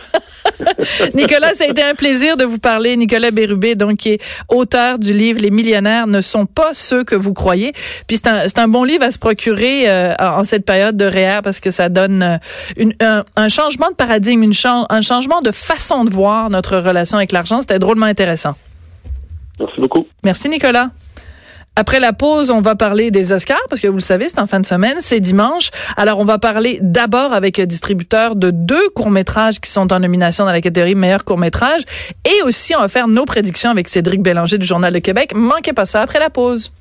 Nicolas, 1.15 1.53
ça 1.53 1.63
a 1.63 1.67
été 1.67 1.81
un 1.81 1.95
plaisir 1.95 2.37
de 2.37 2.43
vous 2.43 2.59
parler. 2.59 2.95
Nicolas 2.95 3.31
Bérubé, 3.31 3.73
donc, 3.73 3.97
qui 3.97 4.09
est 4.09 4.21
auteur 4.47 4.99
du 4.99 5.13
livre 5.13 5.39
Les 5.41 5.49
millionnaires 5.49 6.05
ne 6.07 6.21
sont 6.21 6.45
pas 6.45 6.71
ceux 6.73 7.03
que 7.03 7.15
vous 7.15 7.33
croyez. 7.33 7.73
Puis 8.07 8.17
c'est 8.17 8.59
un, 8.59 8.67
bon 8.67 8.83
livre 8.83 9.03
à 9.03 9.11
se 9.11 9.17
procurer 9.17 9.89
euh, 9.89 10.13
en 10.19 10.43
cette 10.43 10.65
période 10.65 10.97
de 10.97 11.05
REER 11.05 11.39
parce 11.43 11.59
que 11.59 11.71
ça 11.71 11.89
donne 11.89 12.39
un, 12.99 13.49
changement 13.49 13.89
de 13.89 13.95
paradigme, 13.95 14.51
un 14.89 15.01
changement 15.01 15.41
de 15.41 15.51
façon 15.51 16.03
de 16.03 16.11
voir 16.11 16.49
notre 16.49 16.77
relation 16.77 17.17
avec 17.17 17.31
l'argent. 17.31 17.61
C'était 17.61 17.79
drôlement 17.79 18.05
intéressant. 18.07 18.55
Merci 19.61 19.79
beaucoup. 19.79 20.07
Merci 20.23 20.49
Nicolas. 20.49 20.89
Après 21.77 22.01
la 22.01 22.11
pause, 22.11 22.51
on 22.51 22.59
va 22.59 22.75
parler 22.75 23.11
des 23.11 23.31
Oscars 23.31 23.61
parce 23.69 23.79
que 23.79 23.87
vous 23.87 23.95
le 23.95 24.01
savez, 24.01 24.27
c'est 24.27 24.39
en 24.39 24.45
fin 24.45 24.59
de 24.59 24.65
semaine, 24.65 24.97
c'est 24.99 25.21
dimanche. 25.21 25.71
Alors 25.95 26.19
on 26.19 26.25
va 26.25 26.37
parler 26.37 26.79
d'abord 26.81 27.31
avec 27.31 27.59
un 27.59 27.65
distributeur 27.65 28.35
de 28.35 28.51
deux 28.51 28.89
courts-métrages 28.89 29.61
qui 29.61 29.71
sont 29.71 29.93
en 29.93 29.99
nomination 29.99 30.43
dans 30.43 30.51
la 30.51 30.59
catégorie 30.59 30.95
meilleur 30.95 31.23
court-métrage 31.23 31.83
et 32.25 32.41
aussi 32.43 32.75
on 32.75 32.81
va 32.81 32.89
faire 32.89 33.07
nos 33.07 33.23
prédictions 33.23 33.69
avec 33.69 33.87
Cédric 33.87 34.21
Bélanger 34.21 34.57
du 34.57 34.65
Journal 34.65 34.93
de 34.93 34.99
Québec. 34.99 35.31
Manquez 35.33 35.71
pas 35.71 35.85
ça 35.85 36.01
après 36.01 36.19
la 36.19 36.29
pause. 36.29 36.71